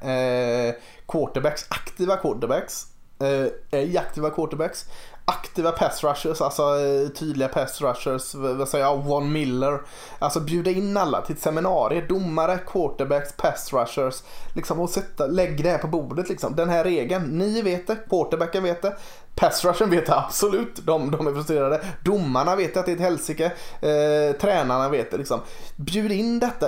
[1.07, 2.87] quarterbacks, aktiva quarterbacks
[3.21, 4.87] eh, eh aktiva quarterbacks.
[5.25, 9.81] Aktiva pass rushers, alltså eh, tydliga pass rushers, vad säger jag, Von Miller.
[10.19, 14.23] Alltså bjuda in alla till ett seminarium, domare, quarterbacks, pass rushers.
[14.55, 16.57] Liksom och sätta, lägg det här på bordet liksom.
[16.57, 18.97] Den här regeln, ni vet det, quarterbacken vet det.
[19.35, 21.81] Pass rushen vet det absolut, de, de är frustrerade.
[22.05, 23.45] Domarna vet att det är ett helsike.
[23.81, 25.41] Eh, tränarna vet det liksom.
[25.77, 26.67] Bjud in detta.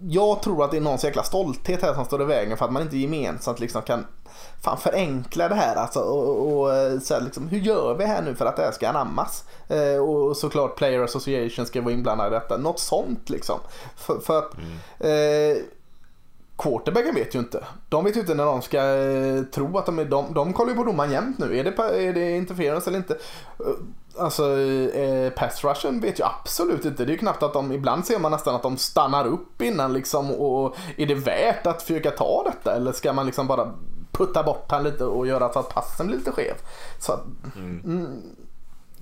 [0.00, 2.72] Jag tror att det är någons jäkla stolthet här som står i vägen för att
[2.72, 4.06] man inte gemensamt liksom kan
[4.62, 8.22] fan förenkla det här alltså och, och eh, så här, liksom, hur gör vi här
[8.22, 9.44] nu för att det här ska anammas?
[9.68, 12.56] Eh, och såklart Player Association ska vara inblandad i detta.
[12.56, 13.58] Något sånt liksom.
[13.96, 14.54] För, för att
[14.98, 15.64] eh,
[16.58, 17.64] quarterbacken vet ju inte.
[17.88, 20.04] De vet ju inte när de ska eh, tro att de är...
[20.04, 21.58] De, de kollar ju på domaren jämt nu.
[21.58, 21.70] Är det,
[22.08, 23.14] är det interference eller inte?
[23.14, 23.66] Eh,
[24.18, 27.04] Alltså eh, pass rushen vet ju absolut inte.
[27.04, 27.72] Det är ju knappt att de...
[27.72, 30.30] Ibland ser man nästan att de stannar upp innan liksom.
[30.30, 32.76] Och är det värt att försöka ta detta?
[32.76, 33.72] Eller ska man liksom bara
[34.12, 36.54] putta bort han lite och göra så att passen blir lite skev.
[36.98, 37.24] Så att,
[37.56, 38.22] mm,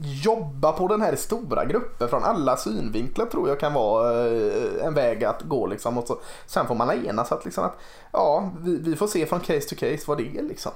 [0.01, 4.95] jobba på den här stora grupper från alla synvinklar tror jag kan vara eh, en
[4.95, 5.67] väg att gå.
[5.67, 5.99] Liksom.
[5.99, 7.77] Och så, sen får man enas att, liksom, att
[8.13, 10.43] ja, vi, vi får se från case to case vad det är.
[10.43, 10.73] Liksom.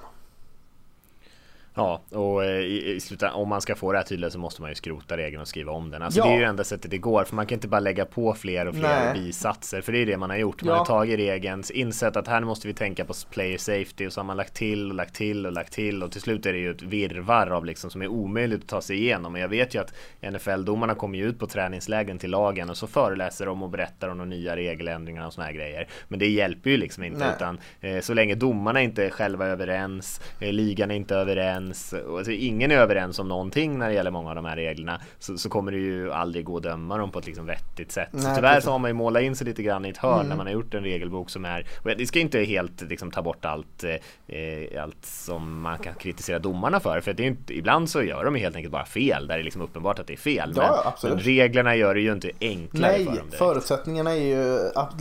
[1.74, 4.60] Ja, och eh, i, i slutet, om man ska få det här tydligt så måste
[4.62, 6.02] man ju skrota regeln och skriva om den.
[6.02, 6.26] Alltså Ja.
[6.26, 8.66] det är ju enda sättet det går, för man kan inte bara lägga på fler
[8.68, 9.22] och fler Nej.
[9.22, 10.62] bisatser, för det är det man har gjort.
[10.62, 10.78] Man Ja.
[10.78, 14.24] har tagit regeln, insett att här måste vi tänka på player safety och så har
[14.24, 16.70] man lagt till och lagt till och lagt till och till slut är det ju
[16.70, 19.34] ett virrvarr av liksom som är omöjligt att ta sig igenom.
[19.34, 22.86] Och jag vet ju att NFL-domarna kommer ju ut på träningslägen till lagen och så
[22.86, 25.88] föreläser de och berättar om de nya regeländringarna och såna här grejer.
[26.08, 27.28] Men det hjälper ju liksom inte, Nej.
[27.36, 31.61] utan eh, så länge domarna inte är själva överens, eh, ligan är inte överens,
[32.08, 35.00] och alltså ingen är överens om någonting när det gäller många av de här reglerna,
[35.18, 38.08] så, så kommer det ju aldrig gå att döma dem på ett liksom vettigt sätt.
[38.12, 38.64] så Nej, tyvärr precis.
[38.64, 40.52] så har man ju målat in sig lite grann i ett hörn när man har
[40.52, 43.84] gjort en regelbok som är, och det ska inte helt liksom ta bort allt,
[44.28, 48.24] eh, allt som man kan kritisera domarna för, för det är inte, ibland så gör
[48.24, 50.52] de helt enkelt bara fel, där det är liksom uppenbart att det är fel.
[50.56, 53.16] Ja, men, men reglerna gör det ju inte enklare Nej, för dem.
[53.16, 53.38] direkt.
[53.38, 54.58] förutsättningarna är ju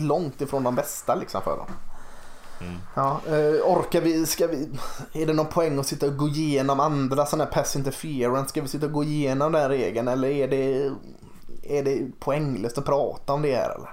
[0.08, 1.68] långt ifrån de bästa liksom för dem.
[2.62, 2.74] Mm.
[2.96, 4.70] Ja, eh, orkar vi, ska vi,
[5.14, 8.50] är det någon poäng att sitta och gå igenom andra sådana här pass interference?
[8.50, 10.92] Ska vi sitta och gå igenom den regeln eller är det,
[11.64, 13.90] är det poänglöst att prata om det här eller?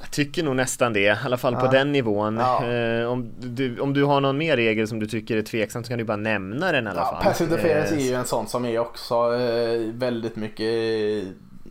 [0.00, 1.70] Jag tycker nog nästan det, i alla fall på Ja.
[1.70, 2.36] den nivån.
[2.36, 2.66] Ja.
[2.72, 5.88] Eh, om, du, om du har någon mer regel som du tycker är tveksam så
[5.88, 7.22] kan du bara nämna den i alla Ja, fall.
[7.24, 10.66] pass interference Eh, är ju en sån som är också eh, väldigt mycket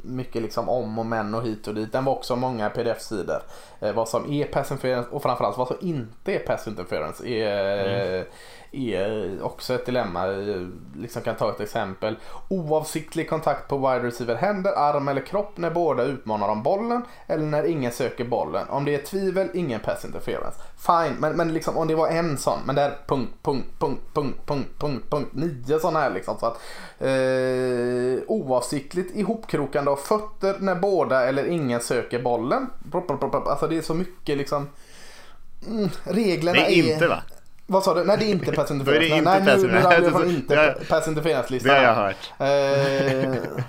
[0.05, 1.91] mycket liksom om och men och hit och dit.
[1.91, 3.41] Den var också många pdf-sidor.
[3.79, 8.09] Eh, vad som är pass interference och framförallt vad som inte är pass interference är,
[8.09, 8.25] Mm.
[8.71, 10.25] Är också ett dilemma.
[10.95, 12.15] Liksom kan ta ett exempel.
[12.49, 17.43] Oavsiktlig kontakt på wide receiver händer, arm eller kropp när båda utmanar om bollen eller
[17.43, 18.69] när ingen söker bollen.
[18.69, 20.59] Om det är tvivel, ingen pass interference.
[20.77, 24.01] Fine, men, men liksom om det var en sån, men det är punkt, punkt, punkt,
[24.13, 26.37] punkt, punkt, punkt, punkt, nio sådana här liksom.
[26.39, 26.61] Så att,
[26.99, 32.67] eh, oavsiktligt ihopkrokande av fötter när båda eller ingen söker bollen.
[33.31, 34.69] Alltså det är så mycket liksom.
[35.67, 37.23] Mm, reglerna Det är inte va?
[37.67, 38.03] Vad sa du?
[38.03, 39.07] Nej det är inte pass interference.
[39.09, 41.73] det inte Nej nu, nu ramlar jag från inte Det pass interference-listan.
[41.73, 42.33] Det har jag hört.
[42.39, 43.61] Eh,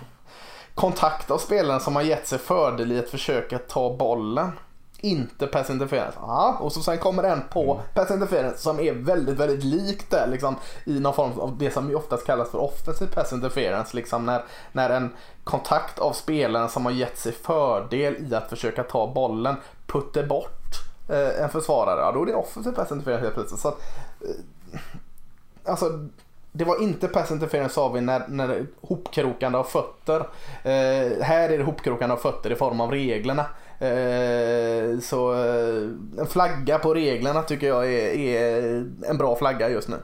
[0.74, 4.52] kontakt av spelaren som har gett sig fördel i att försöka ta bollen.
[5.00, 6.18] Inte pass interference.
[6.20, 7.84] Ja, och så sen kommer en på Mm.
[7.94, 11.96] pass interference som är väldigt, väldigt likt där liksom, i någon form av det som
[11.96, 13.96] oftast kallas för offensive pass interference.
[13.96, 15.12] Liksom när, när en
[15.44, 20.65] kontakt av spelaren som har gett sig fördel i att försöka ta bollen putter bort
[21.08, 22.00] eh, en försvarare.
[22.00, 23.60] Ja, då är det offensive pass interference helt plötsligt.
[23.60, 23.80] Så att,
[24.20, 26.08] eh, alltså,
[26.52, 30.20] det var inte pass interference sa vi när, när hopkrokande av fötter.
[30.62, 33.46] Eh, här är det hopkrokande av fötter i form av reglerna.
[33.78, 39.88] Eh, så eh, en flagga på reglerna tycker jag är, är en bra flagga just
[39.88, 39.96] nu.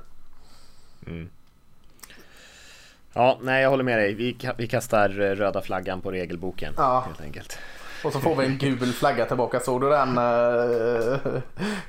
[3.14, 4.14] Ja, nej jag håller med dig.
[4.14, 7.04] Vi, vi kastar eh, röda flaggan på regelboken Ja.
[7.06, 7.58] helt enkelt.
[8.04, 9.60] Och så får vi en gul flagga tillbaka.
[9.60, 11.18] Såg du den eh,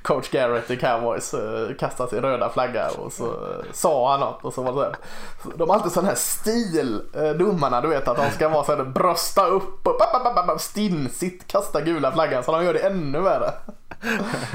[0.01, 4.20] coach Garrett i Cowboys eh, uh, kastade sin röda flagga och så eh, sa han
[4.20, 4.95] något och så var det där.
[5.55, 8.76] De har alltid sån här stil, uh, domarna, du vet att de ska vara så
[8.76, 12.80] här brösta upp och bap, bap, bap, stinsigt kasta gula flaggan så de gör det
[12.80, 13.51] ännu värre.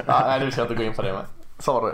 [0.06, 1.24] ja, nej, nu ska jag inte gå in på det men.
[1.58, 1.92] Sorry.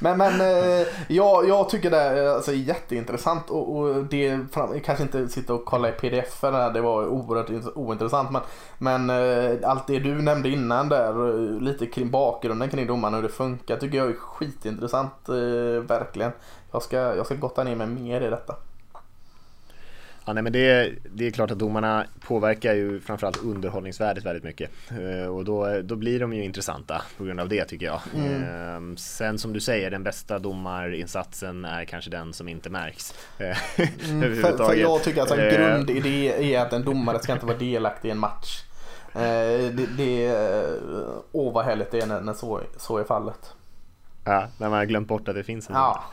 [0.00, 4.38] Men, men eh, jag, jag tycker det är alltså, jätteintressant och, och det
[4.84, 8.42] kanske inte sitta och kolla i pdf där, det var oerhört ointressant men,
[8.78, 13.22] men eh, allt det du nämnde innan där, eh, lite kring bakgrunden kring domarna och
[13.22, 15.28] hur det funkar tycker jag är skitintressant
[15.88, 16.32] verkligen.
[16.72, 18.54] Jag ska, jag ska gotta ner mig mer i detta.
[20.24, 24.70] Ja, nej, men det, det är klart att domarna påverkar ju framförallt underhållningsvärdet väldigt mycket.
[24.90, 28.00] Eh, och då, då blir de ju intressanta på grund av det tycker jag.
[28.16, 33.14] Eh, sen som du säger, den bästa domarinsatsen är kanske den som inte märks.
[33.38, 33.56] eh,
[34.10, 37.46] Mm, för, för jag tycker att en Eh, grundidé är att en domare ska inte
[37.46, 38.62] vara delaktig i en match.
[39.14, 40.34] Det, det,
[41.32, 43.52] åh vad härligt det är när, när så, så är fallet.
[44.24, 46.04] Ja, när man har glömt bort att det finns en Ja.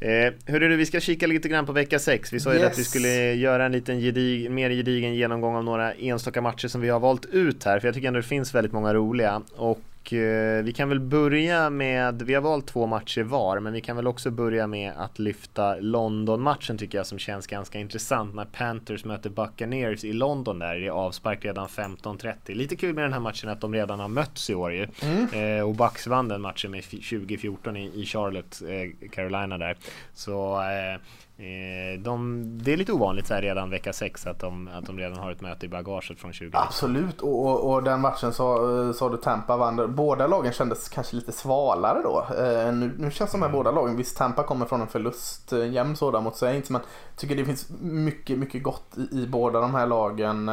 [0.00, 2.32] Eh, hur är det, vi ska kika lite grann på vecka 6.
[2.32, 2.72] Vi sa ju Yes.
[2.72, 6.80] att vi skulle göra en liten gedig, mer gedigen genomgång av några enstaka matcher som
[6.80, 7.80] vi har valt ut här.
[7.80, 9.42] För jag tycker ändå det finns väldigt många roliga.
[9.56, 9.80] Och
[10.12, 13.96] eh, vi kan väl börja med, vi har valt två matcher var, men vi kan
[13.96, 18.34] väl också börja med att lyfta London-matchen tycker jag som känns ganska intressant.
[18.34, 22.34] När Panthers möter Buccaneers i London där, det är avspark redan 15-30.
[22.46, 24.86] Lite kul med den här matchen att de redan har mötts i år ju.
[25.32, 29.76] Eh, och Bucks vann den matchen med fi- 2014 i, i Charlotte, eh, Carolina där.
[30.14, 31.00] Så Eh,
[31.40, 34.98] Eh, de, det är lite ovanligt så här redan vecka 6 att de, att de
[34.98, 36.56] redan har ett möte i bagaget från 20.
[36.58, 39.94] Absolut, och, och, och den matchen sa, eh, sa du Tampa vann.
[39.94, 42.26] Båda lagen kändes kanske lite svalare då.
[42.38, 45.70] Eh, nu, nu känns de här båda lagen, visst Tampa kommer från en förlust, eh,
[45.70, 46.80] jämn sådan mot Saints, men
[47.10, 50.50] jag tycker det finns mycket, mycket gott i, i båda de här lagen.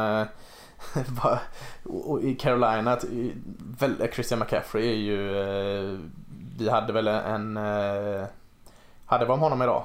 [1.84, 2.98] Och i Carolina,
[4.12, 5.18] Christian McCaffrey är ju,
[6.58, 7.56] vi hade väl en,
[9.06, 9.82] hade vi om honom idag?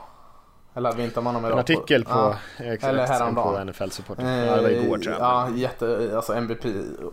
[0.74, 1.52] Eller vi inte om idag?
[1.52, 3.68] En artikel på, ja, exakt, eller häromdagen.
[3.68, 4.20] på NFL Support.
[4.20, 5.22] Eh, ja, det var igår tror jag.
[5.22, 6.66] Ja, jätte, alltså MVP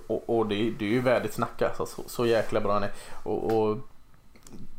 [0.07, 1.87] och, och det, det, är ju värdigt snack alltså.
[1.87, 2.91] Så, så jäkla bra han är.
[3.23, 3.79] Och, och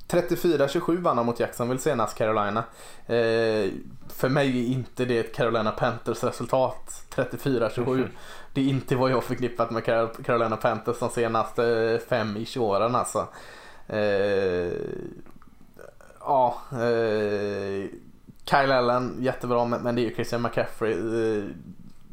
[0.09, 2.63] 34-27 vann han mot Jacksonville senast Carolina.
[3.07, 3.71] Eh,
[4.07, 7.93] för mig är inte det ett Carolina Panthers resultat 34-27.
[7.93, 8.09] Mm.
[8.53, 9.85] Det är inte vad jag förknippat med
[10.25, 13.27] Carolina Panthers de senaste fem ish åren alltså.
[13.87, 14.71] Eh,
[16.19, 17.89] ja, eh,
[18.49, 20.93] Kyle Allen jättebra men det är ju Christian McCaffrey.
[20.93, 21.43] Eh,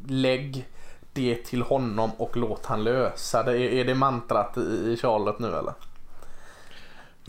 [0.07, 0.67] lägg
[1.13, 3.59] det till honom och låt han lösa det.
[3.59, 5.73] Är det mantrat i Charlotte nu eller?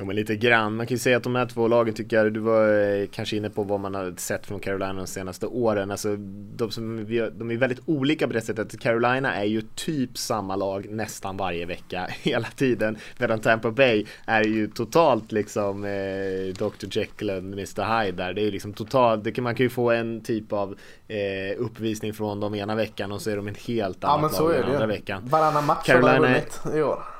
[0.00, 0.76] Ja men lite grann.
[0.76, 3.36] Man kan ju säga att de här två lagen tycker jag, du var eh, kanske
[3.36, 5.90] inne på vad man har sett från Carolina de senaste åren.
[5.90, 6.16] Alltså
[6.56, 6.96] de, som,
[7.38, 8.80] de är väldigt olika på det sättet.
[8.80, 12.98] Carolina är ju typ samma lag nästan varje vecka hela tiden.
[13.18, 18.32] Medan Tampa Bay är ju totalt liksom eh, Dr Jekyll och Mr Hyde där.
[18.32, 20.78] Det är liksom totalt, det kan, man kan ju få en typ av
[21.08, 24.54] eh, uppvisning från dem ena veckan och så är de en helt annat ja, lag
[24.54, 25.22] den andra veckan.
[25.26, 27.17] Varannan match Carolina har de vunnit i år.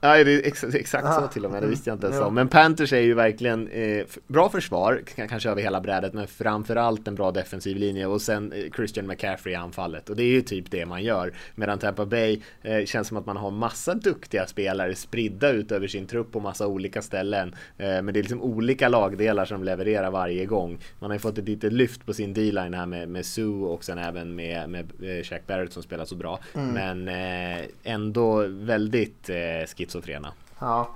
[0.00, 2.34] Ja, det är exakt, exakt så till och med, det visste jag inte ens om.
[2.34, 7.14] Men Panthers är ju verkligen eh, bra försvar, kanske över hela brädet, men framförallt en
[7.14, 10.10] bra defensiv linje och sen eh, Christian McCaffrey i anfallet.
[10.10, 11.32] Och det är ju typ det man gör.
[11.54, 15.86] Medan Tampa Bay eh, känns som att man har massa duktiga spelare spridda ut över
[15.86, 17.54] sin trupp på massa olika ställen.
[17.78, 20.78] Eh, men det är liksom olika lagdelar som levererar varje gång.
[20.98, 23.84] Man har ju fått ett litet lyft på sin D-line här med, med Sue och
[23.84, 26.40] sen även med, med eh, Shaq Barrett som spelar så bra.
[26.54, 26.68] Mm.
[26.68, 30.32] Men eh, ändå väldigt eh, schizofrena.
[30.58, 30.88] Ja.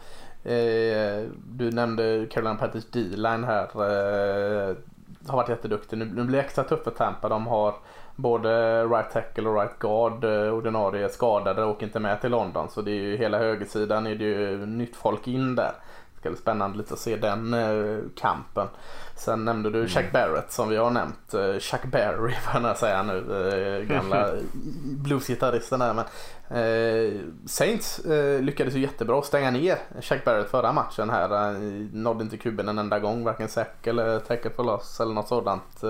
[0.45, 3.63] Eh, du nämnde Carolina Panthers D-line här.
[3.63, 4.77] Eh,
[5.27, 5.99] har varit jätteduktig.
[5.99, 7.29] Nu, nu blir det extra tufft för Tampa.
[7.29, 7.75] De har
[8.17, 12.69] både right tackle och right guard eh, ordinarie skadade och inte med till London.
[12.71, 15.73] Så det är ju hela högersidan är det ju nytt folk in där.
[16.15, 18.69] Det ska bli spännande lite att se den eh, kampen.
[19.23, 20.13] Sen nämnde du Chuck mm.
[20.13, 21.35] Barrett som vi har nämnt.
[21.35, 23.13] Uh, Chuck Berry får jag säga nu.
[23.13, 24.31] Uh, gamla
[24.85, 25.95] bluesgitarristen där.
[25.95, 26.05] Men,
[26.59, 31.53] uh, Saints uh, lyckades ju jättebra stänga ner Chuck Barrett förra matchen här.
[31.53, 31.59] Uh,
[31.93, 33.25] nådde inte kuben en enda gång.
[33.25, 35.85] Varken säck eller tackle for loss eller något sådant.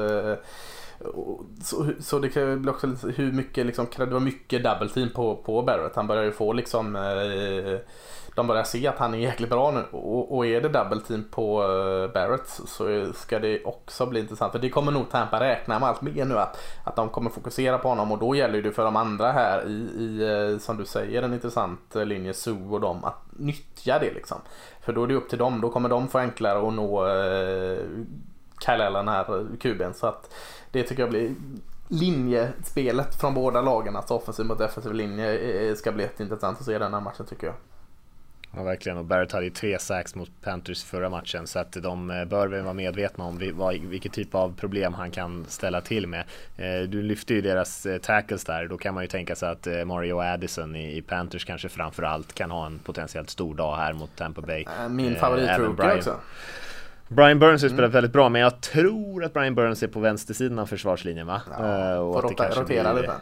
[1.62, 5.62] Så, så det kan också hur mycket liksom, det var mycket double team på, på
[5.62, 5.97] Barrett.
[5.97, 6.97] Han börjar ju få liksom
[8.35, 9.85] de börjar se att han är jäkligt bra nu.
[9.91, 14.53] Och, och är det double team på uh, Barrett så ska det också bli intressant.
[14.53, 17.78] För det kommer nog Tampa räkna med allt mer nu att, att de kommer fokusera
[17.78, 18.12] på honom.
[18.12, 20.22] Och då gäller det för de andra här i, i
[20.53, 24.39] eh, som du säger en intressant eh, linje Sue och dem att nyttja det liksom.
[24.80, 27.78] För då är det upp till dem, då kommer de få enklare att nå uh,
[28.66, 29.95] Kyle Allen här, kuben.
[29.95, 30.35] Så att
[30.70, 31.35] det tycker jag blir
[31.89, 36.95] linjespelet från båda lagen, alltså offensiv mot defensiv linje, ska bli jätteintressant att se den
[36.95, 37.57] här matchen tycker jag.
[38.57, 38.98] Ja, verkligen.
[38.98, 42.48] Och Barrett hade ju tre sacks mot Panthers förra matchen så att de eh, bör
[42.48, 43.38] väl vara medvetna om
[43.82, 46.24] vilket typ av problem han kan ställa till med.
[46.57, 48.66] Eh, du lyfte ju deras eh, tackles där.
[48.66, 52.66] Då kan man ju tänka sig att Mario Addison i Panthers kanske framförallt kan ha
[52.66, 54.64] en potentiellt stor dag här mot Tampa Bay.
[54.90, 56.16] Min favoritrookie också.
[57.09, 57.90] Brian Burns har spelat mm.
[57.90, 61.42] väldigt bra men jag tror att Brian Burns är på vänstersidan av försvarslinjen va?
[61.59, 63.03] Ja, och får rota, rotera blir...
[63.03, 63.14] lite.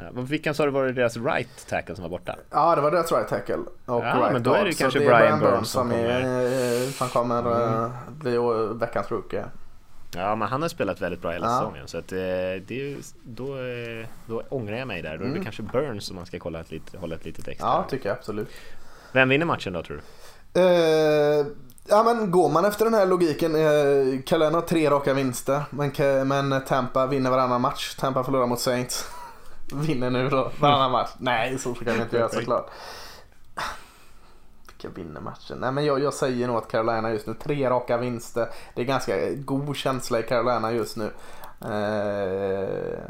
[0.00, 2.36] Ja, vilken sa du var det deras right tackle som var borta?
[2.50, 3.56] Ja, det var deras right tackle.
[3.56, 6.90] Och ja, right men då är det kanske Brian, Brian Burns som, kommer.
[6.90, 7.90] som kommer mm.
[8.08, 8.38] bli
[8.78, 9.44] veckans rookie.
[10.14, 11.58] Ja, men han har spelat väldigt bra hela ja.
[11.58, 12.18] säsongen så att, eh,
[12.66, 15.10] det är, då, eh, då ångrar jag mig där.
[15.10, 15.44] Då är det mm.
[15.44, 17.68] kanske Burns som man ska kolla ett lit, hålla ett litet extra.
[17.68, 18.48] Ja, tycker jag absolut.
[19.12, 20.02] Vem vinner matchen då tror du?
[20.60, 21.46] Uh,
[21.88, 23.54] ja men går man efter den här logiken.
[23.54, 25.92] Uh, Kallen har tre raka vinster men,
[26.28, 27.94] men Tampa vinner varannan match.
[27.94, 29.08] Tampa förlorar mot Saints
[29.72, 31.10] vinner nu då varannan match.
[31.18, 32.70] Nej, så kan vi inte göra såklart.
[34.66, 35.58] Vilka vinner matchen?
[35.58, 38.48] Nej, men jag, jag säger nog att Carolina just nu, tre raka vinster.
[38.74, 41.10] Det är ganska god känsla i Carolina just nu.
[41.60, 43.00] Eh,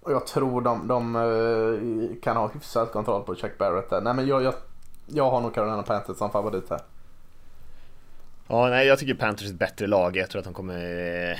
[0.00, 4.00] och jag tror de, de eh, kan ha hyfsat kontroll på Chuck Barrett där.
[4.00, 4.54] Nej, men jag, jag,
[5.06, 6.80] jag har nog Carolina Panthers som favorit här.
[8.50, 10.16] Ja, nej, jag tycker Panthers är ett bättre lag.
[10.16, 10.74] Jag tror att de kommer
[11.30, 11.38] eh,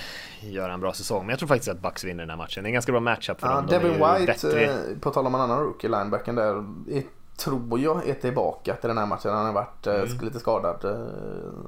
[0.52, 1.20] göra en bra säsong.
[1.20, 2.62] Men jag tror faktiskt att Bucks vinner den här matchen.
[2.62, 3.66] Det är en ganska bra matchup för ja, dem.
[3.66, 4.64] De Devin White, bättre...
[4.64, 6.54] Eh, på tal om en annan rookie linebacken där,
[6.90, 7.02] är,
[7.36, 9.30] tror jag är tillbaka till den här matchen.
[9.30, 10.24] Han har varit eh, mm.
[10.24, 10.84] lite skadad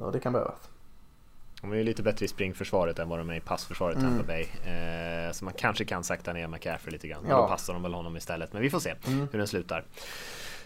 [0.00, 0.58] och det kan behövas.
[1.62, 4.08] De är ju lite bättre i springförsvaret än vad de är i passförsvaret mm.
[4.08, 4.42] Tampa Bay.
[4.42, 7.24] Eh, så man kanske kan sakta ner McCaffrey lite grann.
[7.28, 7.36] Ja.
[7.36, 8.52] då passar de väl honom istället.
[8.52, 9.28] Men vi får se mm.
[9.32, 9.84] hur den slutar.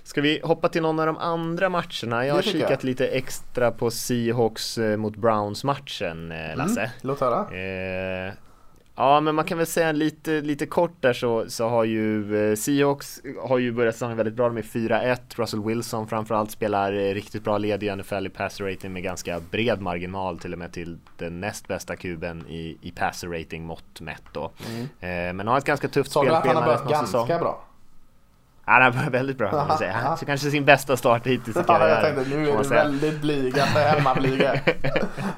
[0.06, 2.26] Ska vi hoppa till någon av de andra matcherna?
[2.26, 2.84] Jag har kikat jag.
[2.84, 6.80] lite extra på Seahawks eh, mot Browns matchen, eh, mm, Lasse.
[6.80, 7.56] Mm, låt höra.
[7.56, 8.32] Eh,
[8.96, 13.20] ja, men man kan väl säga lite, lite kort där så, så har ju Seahawks
[13.42, 15.18] har ju börjat säsongen väldigt bra med 4-1.
[15.34, 19.80] Russell Wilson framförallt spelar riktigt bra led i NFL i passer rating med ganska bred
[19.80, 24.24] marginal till och med till den näst bästa kuben i, i passer rating mått mätt
[24.32, 24.50] då.
[24.68, 24.82] Mm.
[24.82, 26.42] Eh, men har ett ganska tufft spelschema.
[26.42, 27.28] Så han har börjat ganska säsong.
[27.38, 27.65] bra?
[28.66, 29.92] Ja, han var väldigt bra kan man säga.
[30.02, 31.90] Han kanske sin bästa start hittills i karriären.
[32.02, 34.42] Ja, jag tänkte nu är du väldigt blyg, alltså hemmablyg.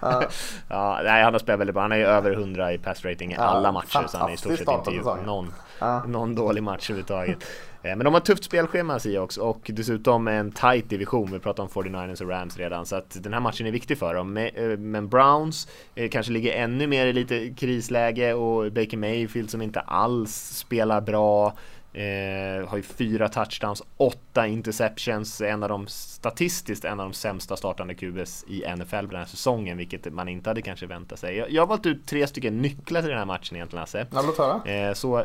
[0.01, 0.23] ja.
[0.69, 1.83] ja, nej, han har spelat väldigt bra.
[1.83, 4.35] Han är ju över 100 i pass rating i ja, alla matcher så han är
[4.35, 6.03] i stort sett inte gjort någon, ja.
[6.07, 7.45] någon dålig match överhuvudtaget.
[7.83, 11.33] Eh, men de har tufft spelschema Seahawks och dessutom en tight division.
[11.33, 14.15] Vi pratar om 49ers och Rams redan så att den här matchen är viktig för
[14.15, 14.37] dem.
[14.37, 19.63] Eh, men Browns eh, kanske ligger ännu mer i lite krisläge och Baker Mayfield som
[19.63, 21.55] inte alls spelar bra.
[21.99, 27.57] Eh, har ju fyra touchdowns, åtta interceptions, en av de statistiskt en av de sämsta
[27.57, 31.37] startande QBs i NFL den här säsongen, vilket man inte hade kanske väntat sig.
[31.37, 34.07] Jag, jag har valt ut tre stycken nycklar till den här matchen egentligen Lasse.
[34.13, 34.73] Ja, låt höra.
[34.73, 35.25] Eh, så,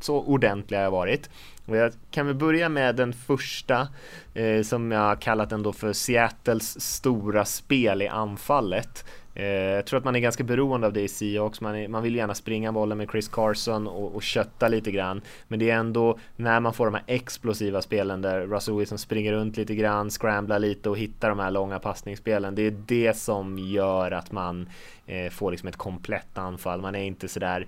[0.00, 1.30] så ordentliga har jag varit.
[1.66, 3.88] Och jag kan väl börja med den första
[4.34, 9.04] eh, som jag kallat ändå för Seattles stora spel i anfallet.
[9.34, 11.60] Eh, jag tror att man är ganska beroende av det i Seahawks.
[11.60, 15.20] Man, är, man vill gärna springa bollen med Chris Carson och, och kötta lite grann.
[15.48, 19.32] Men det är ändå när man får de här explosiva spelen där Russell Wilson springer
[19.32, 22.54] runt lite grann, scramblar lite och hittar de här långa passningsspelen.
[22.54, 24.68] Det är det som gör att man
[25.06, 26.80] eh, får liksom ett komplett anfall.
[26.80, 27.66] Man är inte sådär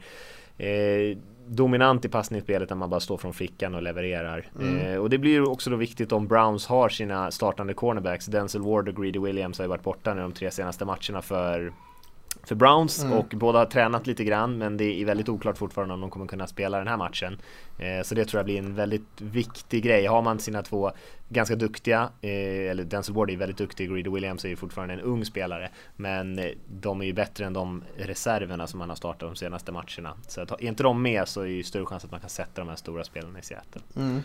[0.58, 1.18] eh,
[1.48, 4.46] dominant i passningsspelet när man bara står från fickan och levererar.
[4.60, 4.78] Mm.
[4.78, 8.26] Eh, och det blir ju också då viktigt om Browns har sina startande cornerbacks.
[8.26, 11.72] Denzel Ward och Greedy Williams har ju varit borta nu de tre senaste matcherna för
[12.46, 13.18] för Browns mm.
[13.18, 16.26] och båda har tränat lite grann men det är väldigt oklart fortfarande om de kommer
[16.26, 17.38] kunna spela den här matchen.
[17.78, 20.06] Eh, så det tror jag blir en väldigt viktig grej.
[20.06, 20.92] Har man sina två
[21.28, 25.00] ganska duktiga, eh, eller Denzel Ward är väldigt duktig, Greedy Williams är ju fortfarande en
[25.00, 29.28] ung spelare, men eh, de är ju bättre än de reserverna som man har startat
[29.28, 30.16] de senaste matcherna.
[30.28, 32.30] Så att, är inte de med så är det ju större chans att man kan
[32.30, 33.82] sätta de här stora spelarna i Seattle.
[33.96, 34.22] Mm.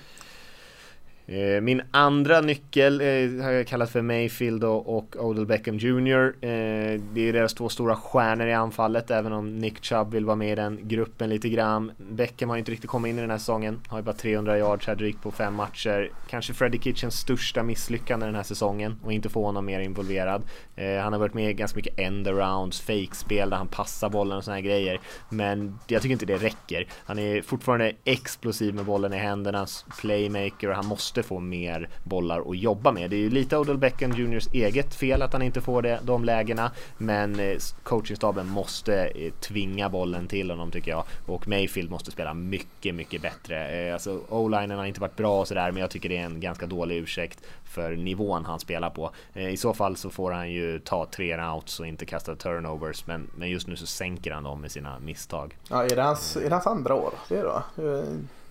[1.25, 6.33] Eh, min andra nyckel eh, har jag kallat för Mayfield och, Odell Beckham Jr.
[6.41, 10.35] Eh, det är deras två stora stjärnor i anfallet även om Nick Chubb vill vara
[10.35, 11.91] med i den gruppen lite grann.
[11.97, 13.79] Beckham har inte riktigt kommit in i den här säsongen.
[13.87, 16.11] Har ju bara 300 yards här drygt på fem matcher.
[16.29, 20.43] Kanske Freddie Kitchens största misslyckande den här säsongen och inte få honom mer involverad.
[20.75, 24.43] Eh, han har varit med i ganska mycket end-arounds, fake-spel där han passar bollen och
[24.43, 24.99] såna här grejer.
[25.29, 26.87] Men jag tycker inte det räcker.
[27.05, 29.67] Han är fortfarande explosiv med bollen i händerna,
[30.01, 33.09] playmaker och han måste måste få mer bollar att jobba med.
[33.09, 36.25] Det är ju lite Odell Beckham Juniors eget fel att han inte får det, de
[36.25, 36.71] lägena.
[36.97, 41.03] Men eh, coachingstaben måste eh, tvinga bollen till honom tycker jag.
[41.25, 43.87] Och Mayfield måste spela mycket, mycket bättre.
[43.87, 46.39] Eh, alltså O-linen har inte varit bra och sådär, men jag tycker det är en
[46.39, 49.11] ganska dålig ursäkt för nivån han spelar på.
[49.33, 53.29] I så fall så får han ju ta tre outs och inte kasta turnovers, men,
[53.35, 55.57] men just nu så sänker han dem med sina misstag.
[55.69, 57.13] Ja, är det hans, är det hans andra år?
[57.29, 57.63] Det är då?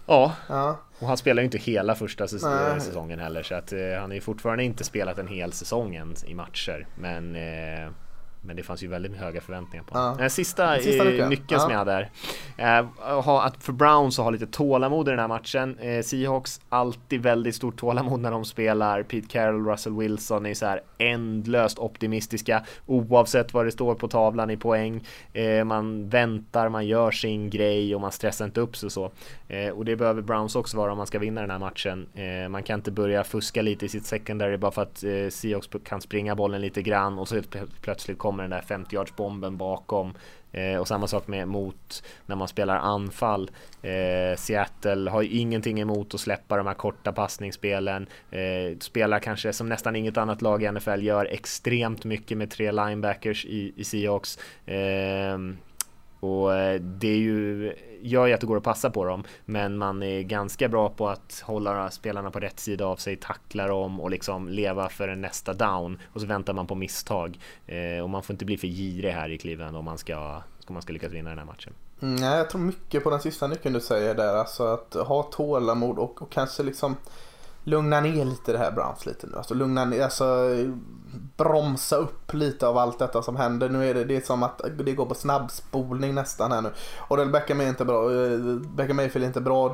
[0.06, 0.32] Ja.
[0.48, 0.76] ja.
[1.00, 4.20] Och han spelar ju inte hela första säsongen heller så att eh, han har ju
[4.20, 6.86] fortfarande inte spelat en hel säsong än i matcher.
[6.98, 7.90] Men eh,
[8.42, 10.16] men det fanns ju väldigt höga förväntningar på honom.
[10.20, 10.28] Ja.
[10.28, 11.58] Sista, Sista nyckeln, ja.
[11.58, 12.10] som jag hade här.
[12.56, 15.78] Eh, att för Browns att ha lite tålamod i den här matchen.
[15.78, 19.02] Eh, Seahawks alltid väldigt stort tålamod när de spelar.
[19.02, 24.50] Pete Carroll, Russell Wilson är så här ändlöst optimistiska oavsett vad det står på tavlan
[24.50, 25.06] i poäng.
[25.32, 29.10] Eh, man väntar, man gör sin grej och man stressar inte upp sig och så.
[29.48, 32.06] Eh, och det behöver Browns också vara om man ska vinna den här matchen.
[32.14, 35.68] Eh, man kan inte börja fuska lite i sitt secondary bara för att eh, Seahawks
[35.84, 37.42] kan springa bollen lite grann och så
[37.80, 40.14] plötsligt kommer kommer den där 50 yards bomben bakom.
[40.52, 43.50] Eh, och samma sak med mot när man spelar anfall.
[43.82, 48.06] Eh, Seattle har ju ingenting emot att släppa de här korta passningsspelen.
[48.30, 52.72] Eh, spelar kanske som nästan inget annat lag i NFL gör extremt mycket med tre
[52.72, 54.38] linebackers i, i Seahawks.
[54.66, 55.38] Eh,
[56.20, 59.24] och eh, det är ju, gör ju att det går att passa på dem.
[59.44, 63.66] Men man är ganska bra på att hålla spelarna på rätt sida av sig, tackla
[63.66, 65.98] dem och liksom leva för en nästa down.
[66.12, 67.38] Och så väntar man på misstag.
[67.66, 70.72] Eh, och man får inte bli för girig här i Cleveland om man ska, om
[70.74, 71.72] man ska lyckas vinna den här matchen.
[72.02, 74.34] Mm, nej jag tror mycket på den sista nyckeln du säger där.
[74.36, 76.96] Alltså att ha tålamod och, och kanske liksom
[77.64, 79.36] lugna ner lite det här Browns lite nu.
[79.36, 80.24] Alltså lugna ner, alltså
[81.36, 83.68] bromsa upp lite av allt detta som händer.
[83.68, 86.70] Nu är det, det är som att det går på snabbspolning nästan här nu.
[86.98, 88.38] Och Beckham är inte bra, eh,
[88.76, 89.64] Beckham Mayfield är inte bra,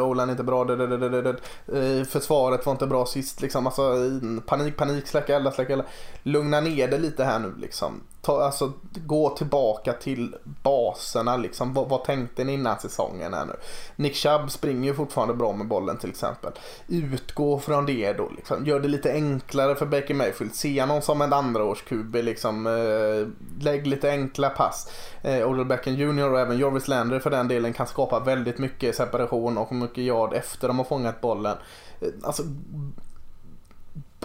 [0.00, 3.66] Olan är inte bra, eh, försvaret var inte bra sist liksom.
[3.66, 5.84] Alltså eh, panik, panik, släcka elda, släcka elda.
[6.22, 11.36] Lugna ner det lite här nu liksom ta, alltså, gå tillbaka till baserna.
[11.36, 11.74] Liksom.
[11.74, 13.52] Vad, vad tänkte ni innan säsongen här nu?
[13.96, 16.52] Nick Chubb springer ju fortfarande bra med bollen till exempel.
[16.88, 18.30] Utgå från det då.
[18.36, 18.66] Liksom.
[18.66, 20.54] Gör det lite enklare för Baker Mayfield.
[20.54, 22.14] Se honom som en andra års QB.
[22.14, 22.66] Liksom.
[22.66, 24.90] Eh, lägg lite enkla pass.
[25.22, 28.96] Eh, Odell Beckham Jr och även Jarvis Landry för den delen kan skapa väldigt mycket
[28.96, 31.56] separation och mycket yard efter de har fångat bollen.
[32.00, 32.42] Eh, alltså,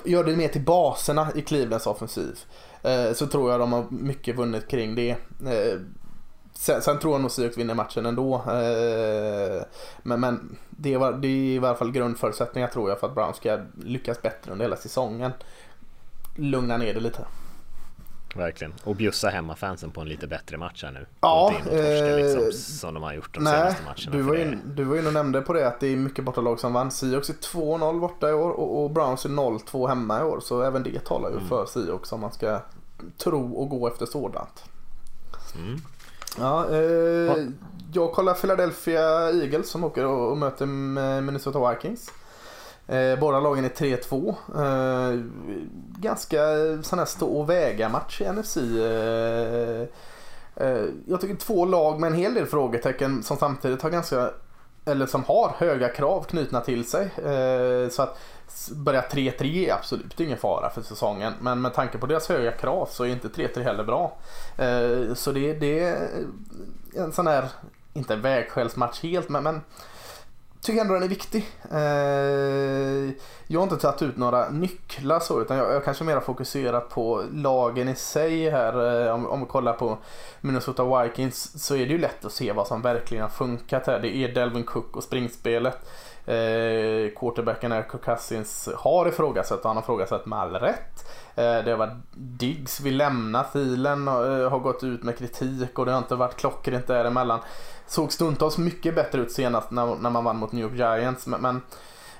[0.03, 2.39] gör det mer till baserna i Clevelands offensiv.
[2.83, 5.09] Eh, så tror jag de har mycket vunnit kring det.
[5.45, 5.79] Eh,
[6.53, 8.35] sen, sen, tror jag nog Seahawks vinner matchen ändå.
[8.35, 9.63] Eh,
[10.03, 13.33] men, men det, är, det är i varje fall grundförutsättningar tror jag för att Brown
[13.33, 15.31] ska lyckas bättre under hela säsongen.
[16.35, 17.25] Lugna ner det lite.
[18.35, 18.73] Verkligen.
[18.83, 21.05] Och bjussa hemmafansen på en lite bättre match här nu.
[21.21, 21.53] Ja.
[21.71, 24.17] Eh, liksom, som de har gjort de nej, senaste matcherna.
[24.17, 26.59] Du var, in, du var inne och nämnde på det att det är mycket bortalag
[26.59, 26.91] som vann.
[26.91, 30.39] Seahawks är 2-0 borta i år och, och Browns är 0-2 hemma i år.
[30.39, 31.49] Så även det talar ju mm.
[31.49, 32.59] för Seahawks om man ska
[33.17, 34.63] tro och gå efter sådant.
[35.55, 35.81] Mm.
[36.39, 37.47] Ja, eh,
[37.93, 40.65] jag kollar Philadelphia Eagles som åker och, och möter
[41.21, 42.11] Minnesota Vikings.
[42.91, 44.35] Eh, båda lagen är 3-2.
[44.55, 45.19] Eh,
[45.99, 46.39] ganska
[46.83, 48.57] sån här stå och väga match i NFC.
[48.57, 49.81] Eh,
[50.55, 54.29] eh, jag tycker två lag med en hel del frågetecken som samtidigt har ganska
[54.85, 57.03] eller som har höga krav knutna till sig.
[57.03, 58.19] Eh, så att
[58.71, 61.33] börja 3-3 är absolut ingen fara för säsongen.
[61.41, 64.17] Men med tanke på deras höga krav så är inte 3-3 heller bra.
[64.57, 66.09] Eh, så det, det är
[66.95, 67.49] en sån här,
[67.93, 69.61] inte en vägskälsmatch helt, men, men
[70.61, 71.49] tycker ändå den är viktig.
[71.71, 73.13] Eh,
[73.47, 77.23] jag har inte tagit ut några nycklar så utan jag, jag kanske mer fokuserat på
[77.33, 79.05] lagen i sig här.
[79.05, 79.97] Eh, om, om vi kollar på
[80.41, 83.99] Minnesota Vikings så är det ju lätt att se vad som verkligen har funkat här.
[83.99, 85.77] Det är Delvin Cook och springspelet.
[86.25, 91.09] Eh, quarterbacken Kirk Cousins har ifrågasatt och han har ifrågasatt med all rätt.
[91.35, 95.79] Eh, det har varit Diggs vill lämna filen och eh, har gått ut med kritik
[95.79, 97.39] och det har inte varit klockrent däremellan.
[97.91, 101.41] Såg stundtals mycket bättre ut senast när, när man vann mot New York Giants men,
[101.41, 101.61] men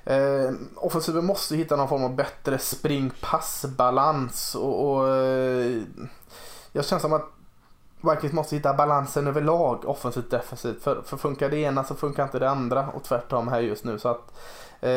[0.03, 5.81] eh, offensiven måste hitta någon form av bättre spring-pass-balans och, och eh,
[6.71, 7.25] jag känner som att
[8.01, 10.83] Vikings måste hitta balansen överlag offensivt defensivt.
[10.83, 13.99] För, för funkar det ena så funkar inte det andra och tvärtom här just nu.
[13.99, 14.33] Så att,
[14.81, 14.91] eh,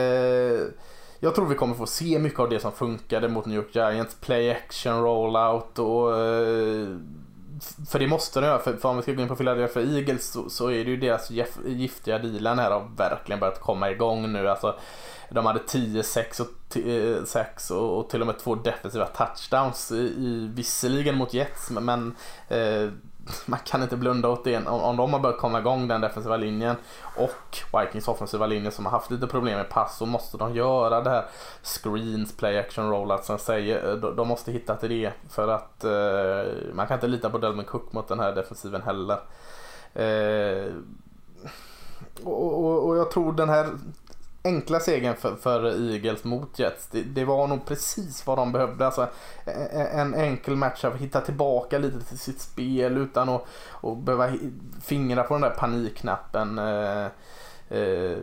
[1.21, 4.15] jag tror vi kommer få se mycket av det som funkade mot New York Giants.
[4.21, 6.89] Play action, rollout och eh,
[7.89, 10.33] för det måste det göra, för, för om vi ska gå in på Philadelphia Eagles
[10.33, 11.31] så, så är det ju deras
[11.67, 14.49] giftiga dealen här har verkligen börjat komma igång nu.
[14.49, 14.79] Alltså,
[15.31, 19.97] de hade 10-6 och, 6 eh, och, och till och med två defensiva touchdowns i,
[19.97, 22.17] i visserligen mot Jets men
[22.49, 22.89] eh,
[23.47, 24.57] man kan inte blunda åt det.
[24.57, 26.77] Om, om de har börjat komma igång den defensiva linjen
[27.17, 31.01] och Vikings offensiva linje som har haft lite problem med pass så måste de göra
[31.01, 31.25] det här
[31.63, 33.89] screens, play action rollout säger.
[33.89, 37.39] Eh, de, de måste hitta till det för att eh, man kan inte lita på
[37.39, 39.19] Delvin Cook mot den här defensiven heller.
[39.95, 40.73] Eh,
[42.25, 43.67] och, och, och, jag tror den här
[44.45, 48.87] enkla segern för, för Eagles mot Jets, det, det, var nog precis vad de behövde.
[48.87, 49.03] Alltså,
[49.47, 53.45] e, e, en enkel match att hitta tillbaka lite till sitt spel utan att,
[53.83, 54.33] att behöva
[54.83, 56.59] fingra på den där panikknappen.
[56.59, 57.07] Eh,
[57.69, 58.19] eh,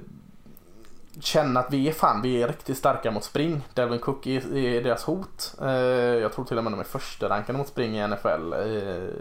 [1.19, 3.67] känna att vi är fan, vi är riktigt starka mot spring.
[3.73, 5.55] Delvin Cook är, är deras hot.
[5.61, 8.53] Eh, jag tror till och med de är första rankade mot spring i NFL.
[8.53, 9.13] Eh,